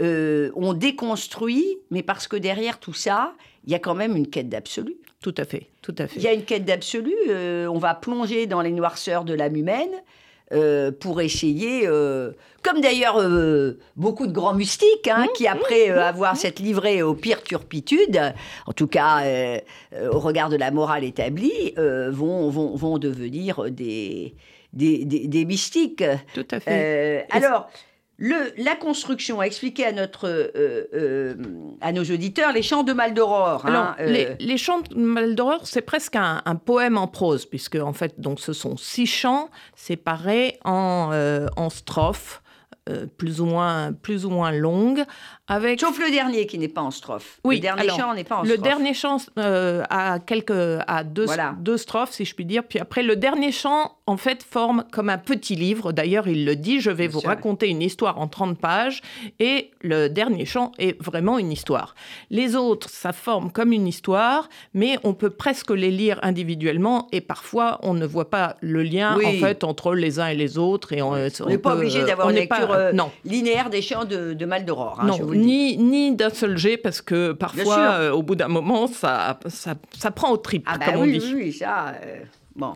euh, 0.00 0.50
on 0.54 0.72
déconstruit, 0.72 1.78
mais 1.90 2.02
parce 2.02 2.28
que 2.28 2.36
derrière 2.36 2.78
tout 2.78 2.94
ça, 2.94 3.34
il 3.66 3.72
y 3.72 3.74
a 3.74 3.78
quand 3.78 3.94
même 3.94 4.16
une 4.16 4.28
quête 4.28 4.48
d'absolu. 4.48 4.96
Tout 5.20 5.34
à 5.36 5.44
fait, 5.44 5.66
tout 5.82 5.94
à 5.98 6.06
fait. 6.06 6.20
Il 6.20 6.22
y 6.22 6.28
a 6.28 6.32
une 6.32 6.44
quête 6.44 6.64
d'absolu. 6.64 7.12
euh, 7.28 7.66
on 7.66 7.78
va 7.78 7.94
plonger 7.94 8.46
dans 8.46 8.60
les 8.62 8.70
noirceurs 8.70 9.24
de 9.24 9.34
l'âme 9.34 9.56
humaine 9.56 9.90
euh, 10.52 10.92
pour 10.92 11.20
essayer, 11.20 11.86
euh, 11.86 12.32
comme 12.62 12.80
d'ailleurs 12.80 13.20
euh, 13.20 13.78
beaucoup 13.96 14.26
de 14.26 14.32
grands 14.32 14.54
mystiques, 14.54 15.08
hein, 15.08 15.26
qui 15.34 15.46
après 15.48 15.90
euh, 15.90 16.02
avoir 16.02 16.36
cette 16.36 16.58
livrée 16.60 17.02
aux 17.02 17.14
pires 17.14 17.42
turpitudes, 17.42 18.20
en 18.66 18.72
tout 18.72 18.86
cas 18.86 19.22
au 20.12 20.18
regard 20.18 20.48
de 20.48 20.56
la 20.56 20.70
morale 20.70 21.04
établie, 21.04 21.74
vont, 21.76 22.48
vont, 22.50 22.76
vont 22.76 22.98
devenir 22.98 23.70
des, 23.70 24.34
des, 24.72 25.04
des- 25.04 25.26
des 25.26 25.44
mystiques. 25.44 26.04
Tout 26.34 26.46
à 26.50 26.60
fait. 26.60 27.26
Alors, 27.30 27.68
le, 28.18 28.52
la 28.56 28.74
construction, 28.76 29.42
expliquer 29.42 29.86
à, 29.86 29.92
notre, 29.92 30.26
euh, 30.28 30.84
euh, 30.94 31.34
à 31.80 31.92
nos 31.92 32.02
auditeurs 32.04 32.52
les 32.52 32.62
chants 32.62 32.82
de 32.82 32.92
Maldoror. 32.94 33.66
hein, 33.66 33.94
euh, 34.00 34.06
les, 34.06 34.28
les 34.40 34.56
chants 34.56 34.80
de 34.80 34.94
Maldoror, 34.94 35.66
c'est 35.66 35.82
presque 35.82 36.16
un, 36.16 36.40
un 36.44 36.54
poème 36.56 36.96
en 36.96 37.08
prose, 37.08 37.44
puisque 37.44 37.76
en 37.76 37.92
fait, 37.92 38.18
donc, 38.18 38.40
ce 38.40 38.52
sont 38.54 38.76
six 38.76 39.06
chants 39.06 39.50
séparés 39.74 40.58
en, 40.64 41.10
en 41.56 41.70
strophes, 41.70 42.42
plus, 43.18 43.40
ou 43.40 43.46
moins, 43.46 43.92
plus 43.92 44.24
ou 44.24 44.30
moins 44.30 44.52
longues, 44.52 45.04
avec 45.48 45.80
Sauf 45.80 45.98
le 45.98 46.08
dernier 46.10 46.46
qui 46.46 46.56
n'est 46.56 46.68
pas 46.68 46.82
en 46.82 46.92
strophe. 46.92 47.40
Oui, 47.44 47.56
le 47.56 47.60
dernier 47.60 47.82
alors, 47.82 47.96
chant 47.98 48.14
n'est 48.14 48.22
pas 48.24 48.36
en 48.36 48.42
le 48.42 48.50
strophe. 48.50 48.62
dernier 48.62 48.94
chant 48.94 49.16
a 49.36 50.20
quelques 50.20 50.52
a 50.86 51.02
deux, 51.02 51.24
Voilà. 51.26 51.56
deux 51.58 51.76
strophes 51.78 52.12
si 52.12 52.24
je 52.24 52.32
puis 52.34 52.44
dire 52.44 52.62
puis 52.62 52.78
après 52.78 53.02
le 53.02 53.16
dernier 53.16 53.50
chant 53.50 53.95
en 54.08 54.16
fait 54.16 54.42
forme 54.44 54.84
comme 54.92 55.08
un 55.10 55.18
petit 55.18 55.56
livre 55.56 55.90
d'ailleurs 55.92 56.28
il 56.28 56.44
le 56.44 56.54
dit 56.54 56.80
je 56.80 56.90
vais 56.90 57.08
vous 57.08 57.18
raconter 57.20 57.68
une 57.68 57.82
histoire 57.82 58.18
en 58.20 58.28
30 58.28 58.58
pages 58.58 59.02
et 59.40 59.70
le 59.82 60.08
dernier 60.08 60.44
chant 60.44 60.70
est 60.78 61.00
vraiment 61.02 61.38
une 61.38 61.50
histoire 61.50 61.94
les 62.30 62.54
autres 62.54 62.88
ça 62.88 63.12
forme 63.12 63.50
comme 63.50 63.72
une 63.72 63.88
histoire 63.88 64.48
mais 64.74 64.98
on 65.02 65.12
peut 65.12 65.30
presque 65.30 65.70
les 65.72 65.90
lire 65.90 66.20
individuellement 66.22 67.08
et 67.10 67.20
parfois 67.20 67.80
on 67.82 67.94
ne 67.94 68.06
voit 68.06 68.30
pas 68.30 68.56
le 68.60 68.82
lien 68.84 69.16
Oui. 69.16 69.26
en 69.26 69.32
fait 69.44 69.64
entre 69.64 69.94
les 69.94 70.20
uns 70.20 70.28
et 70.28 70.36
les 70.36 70.56
autres 70.56 70.92
et 70.92 71.02
on, 71.02 71.14
n'est 71.16 71.58
pas 71.58 71.74
obligé 71.74 72.04
d'avoir 72.04 72.30
une 72.30 72.46
pas- 72.46 72.58
lecture 72.58 72.72
euh, 72.72 72.92
non 72.92 73.10
linéaire 73.24 73.70
des 73.70 73.82
chants 73.82 74.04
de, 74.04 74.34
de 74.34 74.46
Maldoror. 74.46 75.00
hein, 75.00 75.06
non, 75.06 75.14
je 75.14 75.22
vous 75.24 75.30
le 75.32 75.38
dis. 75.38 75.44
ni, 75.46 75.76
ni 75.78 76.14
d'un 76.14 76.30
seul 76.30 76.56
jet, 76.56 76.76
parce 76.76 77.02
que 77.02 77.32
parfois, 77.32 77.78
euh, 77.78 78.12
au 78.12 78.22
bout 78.22 78.36
d'un 78.36 78.48
moment, 78.48 78.86
ça, 78.86 79.38
ça, 79.48 79.74
ça 79.98 80.10
prend 80.12 80.30
au 80.30 80.36
triple, 80.36 80.68
Ah 80.72 80.78
bah 80.78 80.92
comme 80.92 81.02
oui, 81.02 81.16
on 81.16 81.18
dit. 81.26 81.34
oui, 81.34 81.42
oui, 81.46 81.52
ça. 81.52 81.94
euh, 82.04 82.18
bon. 82.54 82.74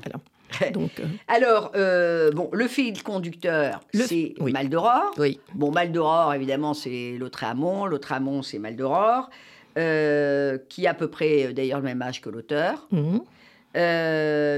Donc, 0.73 1.01
euh, 1.01 1.05
Alors, 1.29 1.73
euh, 1.75 2.31
bon, 2.33 2.49
le 2.53 2.67
fil 2.69 3.03
conducteur, 3.03 3.81
Le- 3.95 4.05
c'est 4.05 4.35
oui. 4.41 4.53
Maldoror. 4.53 5.13
oui. 5.19 5.41
Bon, 5.55 5.71
Maldoror, 5.71 6.35
évidemment, 6.35 6.75
c'est 6.75 7.17
Lautréamont. 7.19 7.87
Lautréamont, 7.87 8.43
c'est 8.43 8.59
Maldoror, 8.59 9.31
euh, 9.79 10.59
qui 10.69 10.87
a 10.87 10.91
à 10.91 10.95
peu 10.95 11.09
près, 11.09 11.53
d'ailleurs, 11.53 11.79
le 11.79 11.85
même 11.85 12.03
âge 12.03 12.21
que 12.21 12.29
l'auteur. 12.31 12.87
Mhm, 12.93 13.21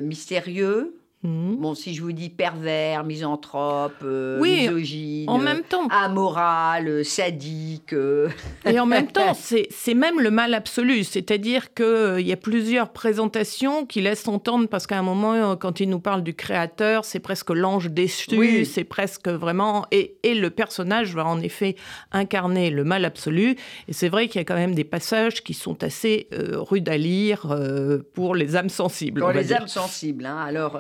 mystérieux. 0.03 0.95
Mhm. 1.23 1.57
Bon, 1.59 1.75
si 1.75 1.95
je 1.95 2.03
vous 2.03 2.13
dis 2.13 2.31
pervers, 2.31 3.05
misanthrope, 3.05 3.93
euh, 4.05 4.39
Oui, 4.41 4.63
misogyne, 4.63 5.29
En 5.31 5.39
même 5.39 5.63
temps, 5.63 5.87
amoral, 5.89 6.89
euh, 6.89 7.05
sadique. 7.05 7.93
euh, 7.93 8.29
et 8.65 8.79
en 8.81 8.87
même 8.87 9.07
temps, 9.13 9.35
c'est 9.35 9.95
même 9.95 10.21
le 10.21 10.31
mal 10.31 10.55
absolu. 10.55 11.05
C'est-à-dire 11.05 11.75
qu'il 11.75 12.21
y 12.27 12.33
a 12.33 12.37
plusieurs 12.37 12.91
présentations 12.93 13.87
qui 13.87 14.01
laissent 14.01 14.29
entendre, 14.29 14.69
parce 14.69 14.87
qu'à 14.87 14.99
un 14.99 15.03
moment, 15.03 15.35
euh, 15.35 15.57
quand 15.57 15.81
il 15.81 15.89
nous 15.91 16.01
parle 16.01 16.23
du 16.23 16.35
créateur, 16.35 17.05
c'est 17.05 17.21
presque 17.21 17.51
l'ange 17.51 17.91
déchu, 17.91 18.37
Oui. 18.37 18.67
c'est 18.67 18.85
presque 18.85 19.29
vraiment... 19.29 19.87
Et, 19.91 20.17
et 20.23 20.35
le 20.35 20.51
personnage 20.51 21.15
va 21.15 21.27
en 21.27 21.41
effet 21.41 21.77
incarner 22.13 22.71
le 22.71 22.85
mal 22.85 23.05
absolu. 23.05 23.57
Et 23.89 23.93
c'est 23.93 24.09
vrai 24.09 24.29
qu'il 24.29 24.41
y 24.41 24.43
a 24.43 24.45
quand 24.45 24.55
même 24.55 24.75
des 24.75 24.85
passages 24.85 25.43
qui 25.43 25.55
sont 25.55 25.83
assez 25.85 26.29
euh, 26.33 26.59
rudes 26.59 26.89
à 26.89 26.97
lire 26.97 27.47
euh, 27.51 27.99
pour 28.15 28.35
les 28.35 28.57
âmes 28.57 28.69
sensibles. 28.69 29.21
Pour 29.21 29.33
les 29.33 29.45
dire. 29.45 29.63
âmes 29.63 29.69
sensibles. 29.69 30.27
hein. 30.27 30.37
Alors, 30.39 30.79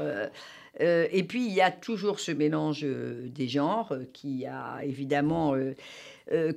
euh, 0.83 1.07
et 1.13 1.23
puis, 1.23 1.47
il 1.47 1.53
y 1.53 1.61
a 1.63 1.71
toujours 1.71 2.21
ce 2.21 2.33
mélange 2.33 2.81
euh, 2.85 3.27
des 3.29 3.49
genres 3.49 3.93
euh, 3.93 4.05
qui 4.13 4.45
a 4.47 4.81
évidemment. 4.85 5.55
euh, 5.55 5.73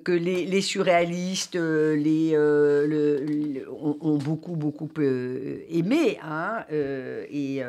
que 0.03 0.11
les, 0.11 0.45
les 0.45 0.61
surréalistes 0.61 1.55
euh, 1.55 1.95
les, 1.95 2.31
euh, 2.35 2.85
le- 2.87 3.25
le- 3.25 3.69
ont, 3.71 3.97
ont 3.99 4.17
beaucoup, 4.17 4.55
beaucoup 4.55 4.87
aimé. 5.01 6.17
hein, 6.23 6.63
et, 6.69 7.61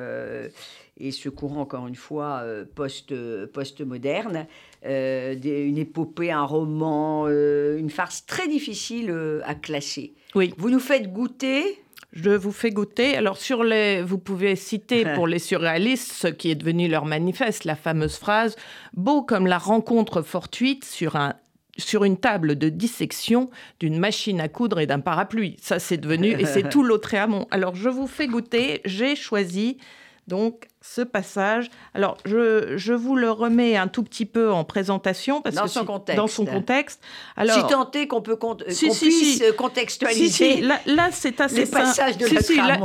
et 1.01 1.11
ce 1.11 1.29
courant, 1.31 1.63
encore 1.63 1.87
une 1.89 1.97
fois, 1.97 2.45
post, 2.75 3.13
post-moderne. 3.47 4.47
des- 4.85 5.65
une 5.67 5.79
épopée, 5.79 6.31
un 6.31 6.45
roman, 6.45 7.29
une 7.29 7.91
farce 7.91 8.25
très 8.27 8.47
difficile 8.47 9.13
à 9.45 9.55
classer. 9.55 10.13
Oui. 10.35 10.53
Vous 10.59 10.71
nous 10.71 10.81
faites 10.81 11.11
goûter 11.13 11.79
Je 12.13 12.31
vous 12.31 12.53
fais 12.53 12.71
goûter. 12.71 13.17
Alors, 13.17 13.37
sur 13.37 13.63
les, 13.63 14.03
vous 14.03 14.19
pouvez 14.19 14.57
citer 14.57 15.05
pour 15.15 15.27
les 15.27 15.39
surréalistes 15.39 16.13
ce 16.13 16.29
qui 16.29 16.51
est 16.51 16.55
devenu 16.55 16.89
leur 16.89 17.05
manifeste, 17.05 17.65
la 17.65 17.77
fameuse 17.77 18.17
phrase 18.17 18.57
Beau 18.95 19.23
comme 19.23 19.47
la 19.47 19.59
rencontre 19.59 20.23
fortuite 20.23 20.85
sur, 20.85 21.17
un, 21.17 21.35
sur 21.77 22.05
une 22.05 22.17
table 22.17 22.57
de 22.57 22.69
dissection 22.69 23.51
d'une 23.81 23.99
machine 23.99 24.41
à 24.41 24.49
coudre 24.49 24.81
et 24.81 24.87
d'un 24.87 25.01
parapluie. 25.01 25.57
Ça, 25.61 25.79
c'est 25.79 25.99
devenu, 25.99 26.29
et 26.29 26.47
c'est 26.47 26.69
tout 26.71 26.83
l'Autréamont. 26.83 27.47
Alors, 27.51 27.75
je 27.75 27.89
vous 27.89 28.07
fais 28.07 28.27
goûter. 28.27 28.81
J'ai 28.85 29.15
choisi 29.15 29.79
donc 30.27 30.67
ce 30.95 31.03
passage. 31.03 31.69
Alors, 31.95 32.17
je, 32.25 32.77
je 32.77 32.93
vous 32.93 33.17
le 33.17 33.31
remets 33.31 33.77
un 33.77 33.89
tout 33.89 34.03
petit 34.03 34.27
peu 34.27 34.53
en 34.53 34.65
présentation. 34.65 35.41
Parce 35.43 35.55
Dans 35.57 35.63
que 35.65 35.69
son 35.69 35.81
si- 35.81 35.87
contexte. 35.87 36.17
Dans 36.17 36.27
son 36.27 36.45
contexte. 36.47 37.01
si 37.03 37.41
Alors, 37.41 37.67
tant 37.67 37.91
est 37.93 38.07
qu'on 38.07 38.23
peut 38.23 38.37
con- 38.37 38.57
Si, 38.69 38.93
si, 38.93 39.07
puisse 39.09 39.43
contextualiser. 39.57 40.61
là, 40.63 40.79
là, 40.87 41.09
c'est 41.13 41.41
assez 41.41 41.57
les 41.57 41.67
simple. 41.67 41.83
passages 41.83 42.17
de 42.19 42.27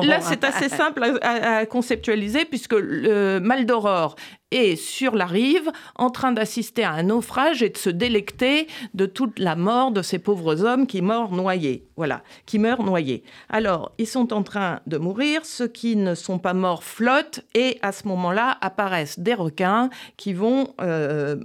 là, 0.07 0.21
c'est 0.21 0.43
assez 0.43 0.69
simple 0.69 1.03
à, 1.03 1.27
à- 1.27 1.57
à 1.57 1.65
conceptualiser 1.65 2.45
puisque 2.45 2.73
le 2.73 3.39
Maldoror 3.39 4.15
est 4.51 4.75
sur 4.75 5.15
la 5.15 5.25
rive 5.25 5.71
en 5.95 6.09
train 6.09 6.31
d'assister 6.31 6.83
à 6.83 6.91
un 6.91 7.03
naufrage 7.03 7.63
et 7.63 7.69
de 7.69 7.77
se 7.77 7.89
délecter 7.89 8.67
de 8.93 9.05
toute 9.05 9.39
la 9.39 9.55
mort 9.55 9.91
de 9.91 10.01
ces 10.01 10.19
pauvres 10.19 10.63
hommes 10.63 10.85
qui 10.85 11.01
meurent 11.01 11.31
noyés. 11.31 11.87
Voilà, 11.95 12.23
qui 12.45 12.59
meurent 12.59 12.83
noyés. 12.83 13.23
Alors, 13.49 13.91
ils 13.97 14.07
sont 14.07 14.33
en 14.33 14.43
train 14.43 14.79
de 14.87 14.97
mourir, 14.97 15.45
ceux 15.45 15.67
qui 15.67 15.95
ne 15.95 16.15
sont 16.15 16.39
pas 16.39 16.53
morts 16.53 16.83
flottent 16.83 17.41
et 17.53 17.79
à 17.81 17.91
ce 17.91 18.07
moment-là 18.07 18.57
apparaissent 18.61 19.19
des 19.19 19.33
requins 19.33 19.89
qui 20.17 20.33
vont, 20.33 20.73
euh, 20.81 21.37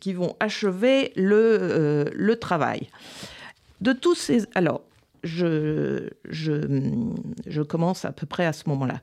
qui 0.00 0.12
vont 0.12 0.36
achever 0.40 1.12
le, 1.16 1.58
euh, 1.60 2.04
le 2.12 2.36
travail. 2.36 2.88
De 3.80 3.92
tous 3.92 4.14
ces... 4.14 4.44
Alors, 4.54 4.82
je, 5.22 6.10
je, 6.28 6.52
je 7.46 7.62
commence 7.62 8.04
à 8.04 8.12
peu 8.12 8.26
près 8.26 8.44
à 8.44 8.52
ce 8.52 8.68
moment-là. 8.68 9.00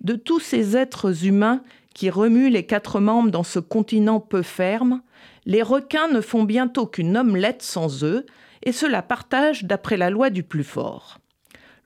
de 0.00 0.14
tous 0.14 0.40
ces 0.40 0.76
êtres 0.76 1.24
humains 1.24 1.62
qui 1.98 2.10
remuent 2.10 2.48
les 2.48 2.64
quatre 2.64 3.00
membres 3.00 3.32
dans 3.32 3.42
ce 3.42 3.58
continent 3.58 4.20
peu 4.20 4.42
ferme, 4.42 5.02
les 5.46 5.62
requins 5.62 6.06
ne 6.06 6.20
font 6.20 6.44
bientôt 6.44 6.86
qu'une 6.86 7.16
omelette 7.16 7.60
sans 7.60 8.04
œufs, 8.04 8.24
et 8.62 8.70
cela 8.70 9.02
partage 9.02 9.64
d'après 9.64 9.96
la 9.96 10.08
loi 10.08 10.30
du 10.30 10.44
plus 10.44 10.62
fort. 10.62 11.18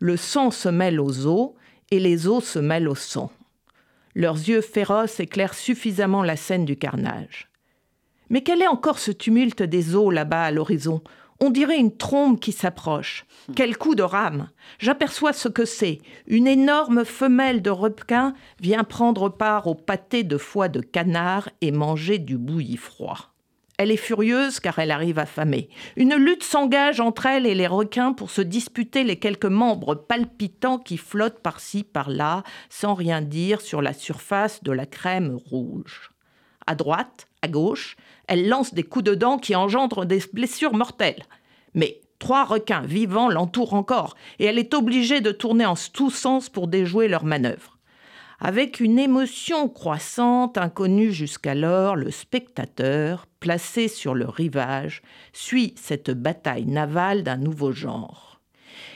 Le 0.01 0.18
sang 0.18 0.51
se 0.51 0.68
mêle 0.68 1.01
aux 1.01 1.27
os, 1.27 1.53
et 1.90 1.98
les 1.98 2.29
os 2.29 2.44
se 2.44 2.59
mêlent 2.59 2.90
au 2.90 2.94
sang. 2.94 3.33
Leurs 4.14 4.37
yeux 4.37 4.61
féroces 4.61 5.18
éclairent 5.18 5.55
suffisamment 5.55 6.22
la 6.22 6.37
scène 6.37 6.66
du 6.66 6.77
carnage. 6.77 7.48
Mais 8.29 8.42
quel 8.42 8.61
est 8.61 8.68
encore 8.68 8.98
ce 8.98 9.12
tumulte 9.12 9.62
des 9.62 9.94
eaux 9.94 10.11
là-bas 10.11 10.44
à 10.44 10.51
l'horizon? 10.51 11.01
On 11.44 11.50
dirait 11.50 11.81
une 11.81 11.96
trombe 11.96 12.38
qui 12.38 12.52
s'approche. 12.52 13.26
Quel 13.57 13.76
coup 13.76 13.96
de 13.96 14.05
rame 14.05 14.48
J'aperçois 14.78 15.33
ce 15.33 15.48
que 15.48 15.64
c'est. 15.64 15.98
Une 16.28 16.46
énorme 16.46 17.05
femelle 17.05 17.62
de 17.62 17.70
requin 17.70 18.35
vient 18.61 18.85
prendre 18.85 19.28
part 19.28 19.66
au 19.66 19.74
pâté 19.74 20.22
de 20.22 20.38
foie 20.38 20.68
de 20.68 20.81
canard 20.81 21.48
et 21.61 21.72
manger 21.72 22.20
du 22.20 22.38
bouilli 22.38 22.76
froid. 22.76 23.33
Elle 23.76 23.90
est 23.90 23.96
furieuse 23.96 24.61
car 24.61 24.78
elle 24.78 24.92
arrive 24.92 25.18
affamée. 25.18 25.68
Une 25.96 26.14
lutte 26.14 26.44
s'engage 26.44 27.00
entre 27.00 27.26
elle 27.26 27.46
et 27.46 27.57
les 27.57 27.66
requins 27.66 28.12
pour 28.12 28.31
se 28.31 28.40
disputer 28.40 29.02
les 29.02 29.18
quelques 29.18 29.44
membres 29.44 29.96
palpitants 29.96 30.78
qui 30.78 30.96
flottent 30.96 31.42
par-ci, 31.42 31.83
par-là, 31.83 32.44
sans 32.70 32.94
rien 32.94 33.20
dire 33.20 33.61
sur 33.61 33.83
la 33.83 33.94
surface 33.94 34.62
de 34.62 34.70
la 34.70 34.87
crème 34.87 35.37
rouge. 35.50 36.12
À 36.68 36.76
droite, 36.76 37.26
à 37.42 37.48
gauche, 37.48 37.96
elle 38.28 38.48
lance 38.48 38.72
des 38.72 38.85
coups 38.85 39.05
de 39.05 39.14
dents 39.14 39.38
qui 39.38 39.55
engendrent 39.55 40.07
des 40.07 40.22
blessures 40.33 40.74
mortelles. 40.74 41.24
Mais 41.74 42.00
trois 42.18 42.44
requins 42.44 42.83
vivants 42.83 43.28
l'entourent 43.28 43.74
encore, 43.74 44.14
et 44.38 44.44
elle 44.44 44.59
est 44.59 44.74
obligée 44.74 45.20
de 45.20 45.33
tourner 45.33 45.66
en 45.66 45.74
tous 45.92 46.11
sens 46.11 46.48
pour 46.48 46.68
déjouer 46.68 47.09
leurs 47.09 47.24
manœuvres. 47.24 47.78
Avec 48.44 48.81
une 48.81 48.98
émotion 48.98 49.68
croissante, 49.68 50.59
inconnue 50.59 51.12
jusqu'alors, 51.12 51.94
le 51.94 52.11
spectateur, 52.11 53.26
placé 53.38 53.87
sur 53.87 54.14
le 54.14 54.28
rivage, 54.28 55.02
suit 55.33 55.74
cette 55.76 56.11
bataille 56.11 56.66
navale 56.66 57.22
d'un 57.22 57.37
nouveau 57.37 57.70
genre. 57.70 58.40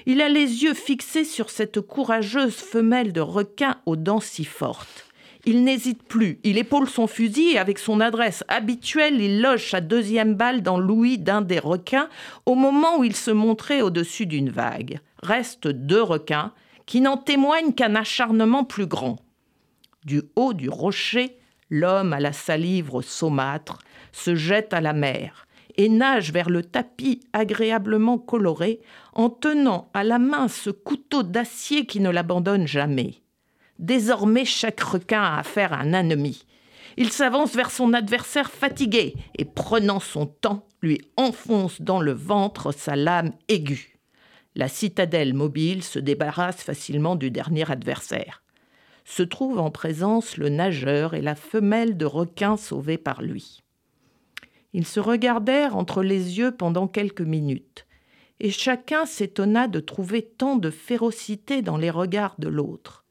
Il 0.04 0.20
a 0.20 0.28
les 0.28 0.64
yeux 0.64 0.74
fixés 0.74 1.24
sur 1.24 1.50
cette 1.50 1.80
courageuse 1.80 2.56
femelle 2.56 3.12
de 3.12 3.20
requin 3.20 3.76
aux 3.86 3.96
dents 3.96 4.20
si 4.20 4.44
fortes. 4.44 5.05
Il 5.48 5.62
n'hésite 5.62 6.02
plus, 6.02 6.40
il 6.42 6.58
épaule 6.58 6.88
son 6.88 7.06
fusil 7.06 7.52
et 7.52 7.58
avec 7.58 7.78
son 7.78 8.00
adresse 8.00 8.42
habituelle, 8.48 9.20
il 9.20 9.40
loge 9.40 9.70
sa 9.70 9.80
deuxième 9.80 10.34
balle 10.34 10.60
dans 10.60 10.76
l'ouïe 10.76 11.18
d'un 11.18 11.40
des 11.40 11.60
requins 11.60 12.08
au 12.46 12.56
moment 12.56 12.98
où 12.98 13.04
il 13.04 13.14
se 13.14 13.30
montrait 13.30 13.80
au-dessus 13.80 14.26
d'une 14.26 14.50
vague. 14.50 14.98
Restent 15.22 15.68
deux 15.68 16.02
requins 16.02 16.52
qui 16.84 17.00
n'en 17.00 17.16
témoignent 17.16 17.72
qu'un 17.72 17.94
acharnement 17.94 18.64
plus 18.64 18.88
grand. 18.88 19.20
Du 20.04 20.22
haut 20.34 20.52
du 20.52 20.68
rocher, 20.68 21.38
l'homme 21.70 22.12
à 22.12 22.18
la 22.18 22.32
salivre 22.32 23.00
saumâtre 23.00 23.78
se 24.10 24.34
jette 24.34 24.74
à 24.74 24.80
la 24.80 24.94
mer 24.94 25.46
et 25.76 25.88
nage 25.88 26.32
vers 26.32 26.50
le 26.50 26.64
tapis 26.64 27.20
agréablement 27.32 28.18
coloré 28.18 28.80
en 29.12 29.30
tenant 29.30 29.90
à 29.94 30.02
la 30.02 30.18
main 30.18 30.48
ce 30.48 30.70
couteau 30.70 31.22
d'acier 31.22 31.86
qui 31.86 32.00
ne 32.00 32.10
l'abandonne 32.10 32.66
jamais. 32.66 33.22
Désormais, 33.78 34.44
chaque 34.44 34.80
requin 34.80 35.22
a 35.22 35.38
affaire 35.38 35.72
à 35.72 35.78
un 35.78 35.92
ennemi. 35.92 36.44
Il 36.96 37.12
s'avance 37.12 37.54
vers 37.54 37.70
son 37.70 37.92
adversaire 37.92 38.50
fatigué 38.50 39.14
et, 39.36 39.44
prenant 39.44 40.00
son 40.00 40.26
temps, 40.26 40.66
lui 40.82 41.00
enfonce 41.16 41.82
dans 41.82 42.00
le 42.00 42.12
ventre 42.12 42.72
sa 42.72 42.96
lame 42.96 43.32
aiguë. 43.48 43.98
La 44.54 44.68
citadelle 44.68 45.34
mobile 45.34 45.82
se 45.82 45.98
débarrasse 45.98 46.62
facilement 46.62 47.16
du 47.16 47.30
dernier 47.30 47.70
adversaire 47.70 48.42
se 49.06 49.22
trouvent 49.22 49.60
en 49.60 49.70
présence 49.70 50.36
le 50.36 50.48
nageur 50.48 51.14
et 51.14 51.22
la 51.22 51.36
femelle 51.36 51.96
de 51.96 52.04
requin 52.04 52.56
sauvée 52.56 52.98
par 52.98 53.22
lui. 53.22 53.62
Ils 54.72 54.84
se 54.86 55.00
regardèrent 55.00 55.76
entre 55.76 56.02
les 56.02 56.38
yeux 56.38 56.50
pendant 56.50 56.88
quelques 56.88 57.22
minutes, 57.22 57.86
et 58.40 58.50
chacun 58.50 59.06
s'étonna 59.06 59.68
de 59.68 59.80
trouver 59.80 60.22
tant 60.22 60.56
de 60.56 60.70
férocité 60.70 61.62
dans 61.62 61.78
les 61.78 61.88
regards 61.88 62.34
de 62.38 62.48
l'autre. 62.48 63.05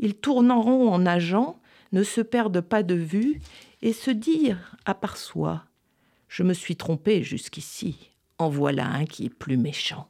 Ils 0.00 0.14
tourneront 0.14 0.88
en 0.88 0.98
nageant, 0.98 1.60
ne 1.92 2.02
se 2.02 2.22
perdent 2.22 2.62
pas 2.62 2.82
de 2.82 2.94
vue, 2.94 3.40
et 3.82 3.92
se 3.92 4.10
dirent 4.10 4.74
à 4.86 4.94
part 4.94 5.16
soi 5.16 5.64
Je 6.28 6.42
me 6.42 6.54
suis 6.54 6.76
trompé 6.76 7.22
jusqu'ici, 7.22 8.10
en 8.38 8.48
voilà 8.48 8.86
un 8.86 9.04
qui 9.04 9.26
est 9.26 9.34
plus 9.34 9.58
méchant. 9.58 10.08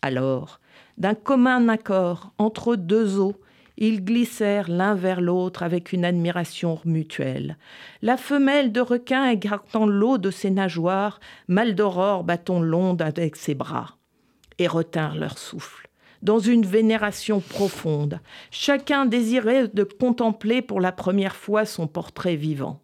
Alors, 0.00 0.60
d'un 0.96 1.14
commun 1.14 1.68
accord 1.68 2.32
entre 2.38 2.76
deux 2.76 3.18
eaux, 3.18 3.40
ils 3.76 4.04
glissèrent 4.04 4.70
l'un 4.70 4.94
vers 4.94 5.20
l'autre 5.20 5.62
avec 5.62 5.92
une 5.92 6.04
admiration 6.04 6.80
mutuelle. 6.84 7.58
La 8.02 8.16
femelle 8.16 8.72
de 8.72 8.80
requin 8.80 9.28
écartant 9.28 9.86
l'eau 9.86 10.18
de 10.18 10.30
ses 10.30 10.50
nageoires, 10.50 11.20
Maldoror 11.48 12.24
battant 12.24 12.60
l'onde 12.60 13.02
avec 13.02 13.36
ses 13.36 13.54
bras, 13.54 13.98
et 14.58 14.68
retinrent 14.68 15.16
leur 15.16 15.36
souffle. 15.36 15.85
Dans 16.26 16.40
une 16.40 16.66
vénération 16.66 17.38
profonde, 17.38 18.18
chacun 18.50 19.06
désirait 19.06 19.68
de 19.68 19.84
contempler 19.84 20.60
pour 20.60 20.80
la 20.80 20.90
première 20.90 21.36
fois 21.36 21.64
son 21.64 21.86
portrait 21.86 22.34
vivant. 22.34 22.80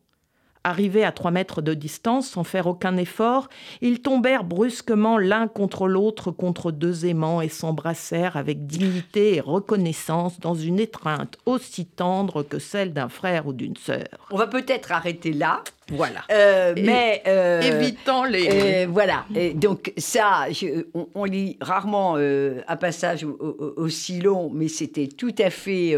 Arrivés 0.63 1.03
à 1.03 1.11
trois 1.11 1.33
mètres 1.33 1.61
de 1.61 1.75
distance, 1.75 2.29
sans 2.29 2.45
faire 2.45 2.69
aucun 2.69 2.97
effort, 2.97 3.49
ils 3.81 4.01
tombèrent 4.01 4.45
brusquement 4.45 5.19
l'un 5.19 5.49
contre 5.49 5.89
l'autre 5.89 6.31
contre 6.31 6.71
deux 6.71 7.05
aimants 7.05 7.41
et 7.41 7.49
s'embrassèrent 7.49 8.37
avec 8.37 8.65
dignité 8.69 9.35
et 9.35 9.41
reconnaissance 9.41 10.39
dans 10.39 10.55
une 10.55 10.79
étreinte 10.79 11.37
aussi 11.45 11.85
tendre 11.85 12.45
que 12.45 12.61
celle 12.61 12.93
d'un 12.93 13.09
frère 13.09 13.49
ou 13.49 13.53
d'une 13.53 13.77
sœur. 13.77 14.07
On 14.31 14.37
va 14.37 14.47
peut-être 14.47 14.93
arrêter 14.93 15.33
là. 15.33 15.65
Voilà. 15.93 16.25
Euh, 16.33 16.75
mais 16.77 17.23
euh, 17.27 17.61
évitant 17.61 18.25
les. 18.25 18.49
Euh, 18.51 18.87
voilà. 18.89 19.27
Et 19.35 19.53
donc 19.53 19.93
ça, 19.99 20.47
on, 21.15 21.25
lit 21.25 21.59
rarement 21.61 22.17
un 22.17 22.77
passage 22.77 23.25
aussi 23.77 24.21
long, 24.21 24.51
mais 24.53 24.69
c'était 24.69 25.07
tout 25.07 25.35
à 25.39 25.51
fait, 25.51 25.95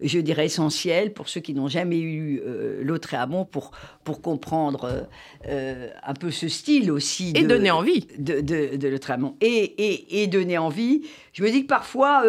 je 0.00 0.18
dirais, 0.18 0.46
essentiel 0.46 1.12
pour 1.12 1.28
ceux 1.28 1.40
qui 1.40 1.54
n'ont 1.54 1.68
jamais 1.68 2.00
eu 2.00 2.42
l'autre 2.82 3.14
Amont 3.14 3.44
pour 3.44 3.70
pour 4.04 4.22
comprendre 4.22 5.06
un 5.46 6.14
peu 6.14 6.30
ce 6.30 6.48
style 6.48 6.90
aussi. 6.90 7.32
Et 7.36 7.44
donner 7.44 7.70
envie. 7.70 8.06
De, 8.18 8.40
de, 8.40 8.76
de 8.76 9.00
Et, 9.40 9.46
et, 9.46 10.22
et, 10.22 10.26
donner 10.26 10.58
envie. 10.58 11.02
Je 11.32 11.42
me 11.42 11.50
dis 11.50 11.62
que 11.62 11.68
parfois, 11.68 12.24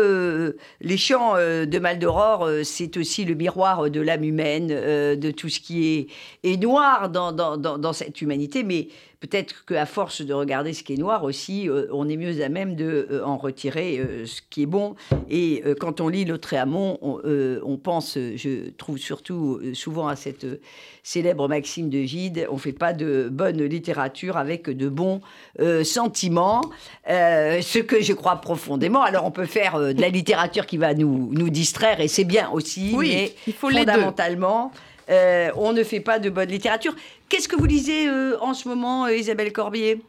les 0.80 0.98
chants 0.98 1.36
de 1.36 1.80
Maldoror, 1.80 2.48
c'est 2.64 2.98
aussi 2.98 3.26
le 3.26 3.36
miroir 3.36 3.90
de 3.90 4.00
l'âme 4.00 4.24
humaine, 4.24 4.68
de 4.68 5.32
tout 5.32 5.50
ce 5.50 5.60
qui 5.60 6.08
est, 6.44 6.58
noir 6.58 7.10
dans, 7.10 7.94
cette 7.94 8.22
humanité, 8.22 8.64
mais 8.64 8.88
peut-être 9.22 9.66
qu'à 9.66 9.86
force 9.86 10.22
de 10.24 10.34
regarder 10.34 10.74
ce 10.74 10.84
qui 10.84 10.94
est 10.94 10.98
noir 10.98 11.24
aussi, 11.24 11.70
euh, 11.70 11.86
on 11.92 12.10
est 12.10 12.18
mieux 12.18 12.44
à 12.44 12.50
même 12.50 12.76
de 12.76 13.08
euh, 13.12 13.24
en 13.24 13.38
retirer 13.38 14.00
euh, 14.00 14.26
ce 14.26 14.42
qui 14.50 14.64
est 14.64 14.66
bon. 14.66 14.96
Et 15.30 15.64
quand 15.80 16.02
on 16.02 16.08
lit 16.08 16.26
Lautréamont, 16.26 16.98
on, 17.02 17.22
on 17.64 17.78
pense, 17.78 18.18
je 18.18 18.70
trouve 18.72 18.98
surtout 18.98 19.62
souvent 19.74 20.08
à 20.08 20.16
cette 20.16 20.46
célèbre 21.04 21.48
maxime 21.48 21.90
de 21.90 22.02
Gide, 22.02 22.48
on 22.50 22.58
fait 22.58 22.74
pas 22.74 22.94
de 22.94 23.30
bonne 23.32 23.64
littérature 23.64 24.38
avec 24.38 24.70
de 24.70 24.90
bons 24.90 25.22
sentiments, 25.84 26.62
ce 27.08 27.80
que 27.80 28.02
je 28.02 28.14
crois 28.14 28.38
profondément. 28.38 28.90
Alors 28.99 29.25
on 29.25 29.32
peut 29.32 29.45
faire 29.45 29.80
de 29.80 30.01
la 30.01 30.10
littérature 30.10 30.65
qui 30.65 30.77
va 30.77 30.93
nous, 30.93 31.30
nous 31.32 31.49
distraire, 31.49 32.01
et 32.01 32.10
c'est 32.10 32.25
bien 32.25 32.49
aussi, 32.49 32.91
oui, 32.93 33.10
mais 33.13 33.34
il 33.47 33.54
faut 33.54 33.69
fondamentalement... 33.69 34.71
Euh, 35.12 35.49
on 35.56 35.73
ne 35.73 35.84
fait 35.84 35.99
pas 35.99 36.19
de 36.19 36.30
bonne 36.30 36.49
littérature. 36.49 36.95
Qu'est-ce 37.30 37.47
que 37.47 37.56
vous 37.56 37.65
lisez 37.65 38.08
euh, 38.08 38.38
en 38.39 38.54
ce 38.54 38.67
moment, 38.67 39.06
euh, 39.06 39.15
Isabelle 39.15 39.51
Corbier? 39.51 40.01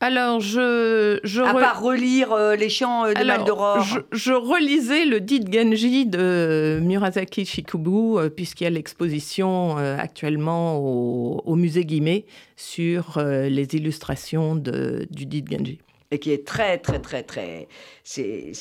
Alors, 0.00 0.40
je. 0.40 1.20
je 1.22 1.42
à 1.42 1.54
part 1.54 1.80
relire 1.80 2.36
les 2.58 2.68
chants 2.68 3.04
de 3.06 3.24
Maldoror. 3.24 3.82
Je, 3.82 4.00
je, 4.10 4.32
relisais 4.32 5.04
le 5.04 5.20
dit 5.20 5.40
Genji 5.48 6.06
de 6.06 6.80
Murasaki 6.82 7.46
Shikubu, 7.46 8.28
puisqu'il 8.34 8.64
y 8.64 8.66
a 8.66 8.70
l'exposition 8.70 9.76
actuellement 9.76 10.76
au, 10.76 11.54
musée 11.54 11.84
Guimet 11.84 12.24
sur 12.56 13.22
les 13.24 13.76
illustrations 13.76 14.56
de, 14.56 15.06
du 15.12 15.24
dit 15.24 15.44
Genji. 15.48 15.78
Et 16.12 16.18
qui 16.18 16.30
est 16.30 16.46
très, 16.46 16.78
très, 16.78 17.00
très, 17.00 17.22
très. 17.22 17.68
C'est 18.04 18.52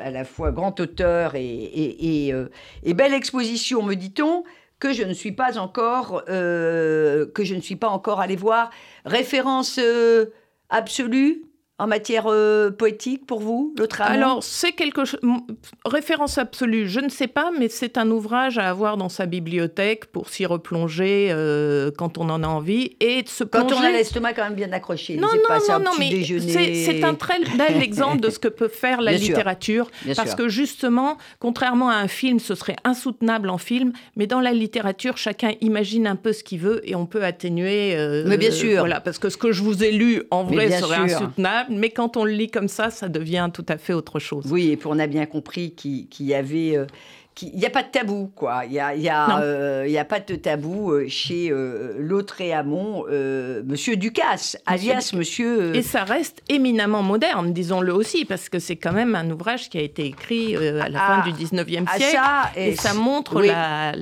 à 0.00 0.10
la 0.10 0.24
fois 0.24 0.52
grand 0.52 0.78
auteur 0.78 1.34
et, 1.34 2.30
et, 2.84 2.94
belle 2.94 3.12
exposition, 3.12 3.82
me 3.82 3.94
dit-on 3.94 4.44
que 4.78 4.92
je 4.92 5.02
ne 5.02 5.12
suis 5.12 5.32
pas 5.32 5.58
encore, 5.58 6.22
euh, 6.28 7.26
que 7.34 7.44
je 7.44 7.54
ne 7.54 7.60
suis 7.60 7.76
pas 7.76 7.88
encore 7.88 8.20
allé 8.20 8.36
voir. 8.36 8.70
Référence 9.04 9.78
euh, 9.82 10.26
absolue? 10.68 11.47
En 11.78 11.86
matière 11.86 12.24
euh, 12.26 12.70
poétique 12.70 13.24
pour 13.26 13.40
vous, 13.40 13.72
l'autre 13.78 14.02
amont 14.02 14.14
Alors, 14.14 14.42
c'est 14.42 14.72
quelque 14.72 15.04
chose. 15.04 15.20
Référence 15.84 16.38
absolue, 16.38 16.88
je 16.88 17.00
ne 17.00 17.08
sais 17.08 17.28
pas, 17.28 17.50
mais 17.56 17.68
c'est 17.68 17.98
un 17.98 18.10
ouvrage 18.10 18.58
à 18.58 18.68
avoir 18.68 18.96
dans 18.96 19.08
sa 19.08 19.26
bibliothèque 19.26 20.06
pour 20.06 20.28
s'y 20.28 20.44
replonger 20.46 21.28
euh, 21.30 21.90
quand 21.96 22.18
on 22.18 22.28
en 22.30 22.42
a 22.42 22.46
envie 22.48 22.96
et 23.00 23.22
de 23.22 23.28
se 23.28 23.44
Quand 23.44 23.66
plonger. 23.66 23.74
on 23.84 23.86
a 23.86 23.90
l'estomac 23.92 24.32
quand 24.34 24.44
même 24.44 24.54
bien 24.54 24.72
accroché. 24.72 25.16
Non, 25.16 25.28
c'est 25.30 25.42
pas 25.46 25.58
non, 25.58 25.78
non, 25.78 25.84
non, 25.84 25.90
mais 25.98 26.10
déjeuner. 26.10 26.74
c'est 26.74 27.02
un 27.04 27.14
très 27.14 27.38
bel 27.56 27.82
exemple 27.82 28.20
de 28.20 28.30
ce 28.30 28.38
que 28.38 28.48
peut 28.48 28.68
faire 28.68 29.00
la 29.00 29.12
Bien 29.12 29.20
littérature. 29.20 29.88
Bien 30.04 30.14
parce 30.14 30.30
sûr. 30.30 30.36
que 30.36 30.48
justement, 30.48 31.16
contrairement 31.38 31.90
à 31.90 31.94
un 31.96 32.08
film, 32.08 32.38
ce 32.40 32.54
serait 32.54 32.76
insoutenable 32.84 33.50
en 33.50 33.58
film, 33.58 33.92
mais 34.16 34.26
dans 34.26 34.40
la 34.40 34.52
littérature, 34.52 35.16
chacun 35.16 35.52
imagine 35.60 36.06
un 36.06 36.16
peu 36.16 36.32
ce 36.32 36.42
qu'il 36.42 36.58
veut 36.58 36.80
et 36.88 36.94
on 36.94 37.06
peut 37.06 37.22
atténuer. 37.24 37.94
euh, 37.96 38.24
Mais 38.26 38.36
bien 38.36 38.50
sûr. 38.50 38.80
Voilà, 38.80 39.00
parce 39.00 39.18
que 39.18 39.28
ce 39.28 39.36
que 39.36 39.52
je 39.52 39.62
vous 39.62 39.84
ai 39.84 39.92
lu, 39.92 40.22
en 40.30 40.44
vrai, 40.44 40.70
serait 40.70 41.08
sûr. 41.08 41.16
insoutenable, 41.18 41.67
mais 41.70 41.90
quand 41.90 42.16
on 42.16 42.24
le 42.24 42.32
lit 42.32 42.50
comme 42.50 42.68
ça, 42.68 42.90
ça 42.90 43.08
devient 43.08 43.48
tout 43.52 43.66
à 43.68 43.78
fait 43.78 43.92
autre 43.92 44.18
chose. 44.18 44.44
Oui, 44.50 44.70
et 44.70 44.76
puis 44.76 44.88
on 44.90 44.98
a 44.98 45.06
bien 45.06 45.26
compris 45.26 45.72
qu'il 45.72 46.08
qu'il 46.08 46.26
y 46.26 46.34
avait. 46.34 46.76
euh, 46.76 46.86
il 47.40 47.56
n'y 47.56 47.66
a 47.66 47.70
pas 47.70 47.84
de 47.84 47.88
tabou, 47.88 48.32
quoi. 48.34 48.62
Il 48.64 48.72
n'y 48.72 48.80
a, 48.80 48.96
il 48.96 49.00
y 49.02 49.08
a, 49.08 49.28
Non. 49.28 49.36
euh, 49.42 49.84
y 49.86 49.96
a 49.96 50.04
pas 50.04 50.18
de 50.18 50.34
tabou 50.34 50.90
euh, 50.90 51.06
chez 51.06 51.52
euh, 51.52 51.94
l'autre 51.96 52.40
et 52.40 52.52
Hamon, 52.52 53.04
euh, 53.08 53.62
Monsieur 53.64 53.94
Ducasse, 53.94 54.56
alias 54.66 55.12
Monsieur. 55.14 55.72
Et 55.76 55.82
ça 55.82 56.02
reste 56.02 56.42
éminemment 56.48 57.04
moderne, 57.04 57.52
disons-le 57.52 57.94
aussi, 57.94 58.24
parce 58.24 58.48
que 58.48 58.58
c'est 58.58 58.74
quand 58.74 58.92
même 58.92 59.14
un 59.14 59.30
ouvrage 59.30 59.68
qui 59.70 59.78
a 59.78 59.82
été 59.82 60.04
écrit 60.06 60.56
à 60.56 60.88
la 60.88 60.98
Ah, 61.00 61.22
fin 61.22 61.30
du 61.30 61.44
19e 61.44 61.84
ah, 61.86 61.96
siècle. 61.96 62.12
ça, 62.12 62.50
et 62.56 62.74
ça 62.74 62.92
montre 62.92 63.40
oui. 63.40 63.46
la, 63.46 63.92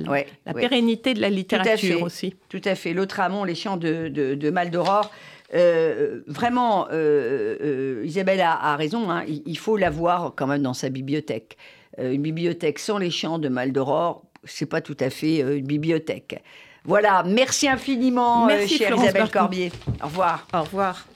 pérennité 0.55 1.13
de 1.13 1.21
la 1.21 1.27
fait. 1.27 1.33
littérature 1.35 2.01
aussi. 2.01 2.33
Tout 2.49 2.61
à 2.65 2.73
fait. 2.73 2.93
L'autre 2.93 3.19
amont, 3.19 3.43
les 3.43 3.53
chants 3.53 3.77
de, 3.77 4.07
de, 4.07 4.33
de 4.33 4.49
Maldoror. 4.49 5.11
Euh, 5.53 6.21
vraiment, 6.27 6.87
euh, 6.91 7.55
euh, 7.61 8.03
Isabelle 8.05 8.41
a, 8.41 8.53
a 8.73 8.75
raison. 8.75 9.09
hein, 9.09 9.23
il, 9.27 9.43
il 9.45 9.57
faut 9.57 9.77
l'avoir 9.77 10.33
quand 10.35 10.47
même 10.47 10.61
dans 10.61 10.73
sa 10.73 10.89
bibliothèque. 10.89 11.57
Une 11.97 12.21
bibliothèque 12.21 12.77
sans 12.79 12.97
les 12.99 13.09
chants 13.09 13.39
de 13.39 13.49
Maldoror, 13.49 14.23
c'est 14.43 14.67
pas 14.67 14.81
tout 14.81 14.97
à 14.99 15.09
fait 15.09 15.39
une 15.39 15.65
bibliothèque. 15.65 16.43
Voilà. 16.83 17.23
Merci 17.23 17.67
infiniment, 17.67 18.45
Merci, 18.45 18.77
chère 18.77 18.87
Florence 18.89 19.05
Isabelle 19.05 19.21
Berthoud. 19.23 19.41
Corbier. 19.41 19.71
Au 20.03 20.05
revoir. 20.05 20.47
Au 20.53 20.61
revoir. 20.61 21.07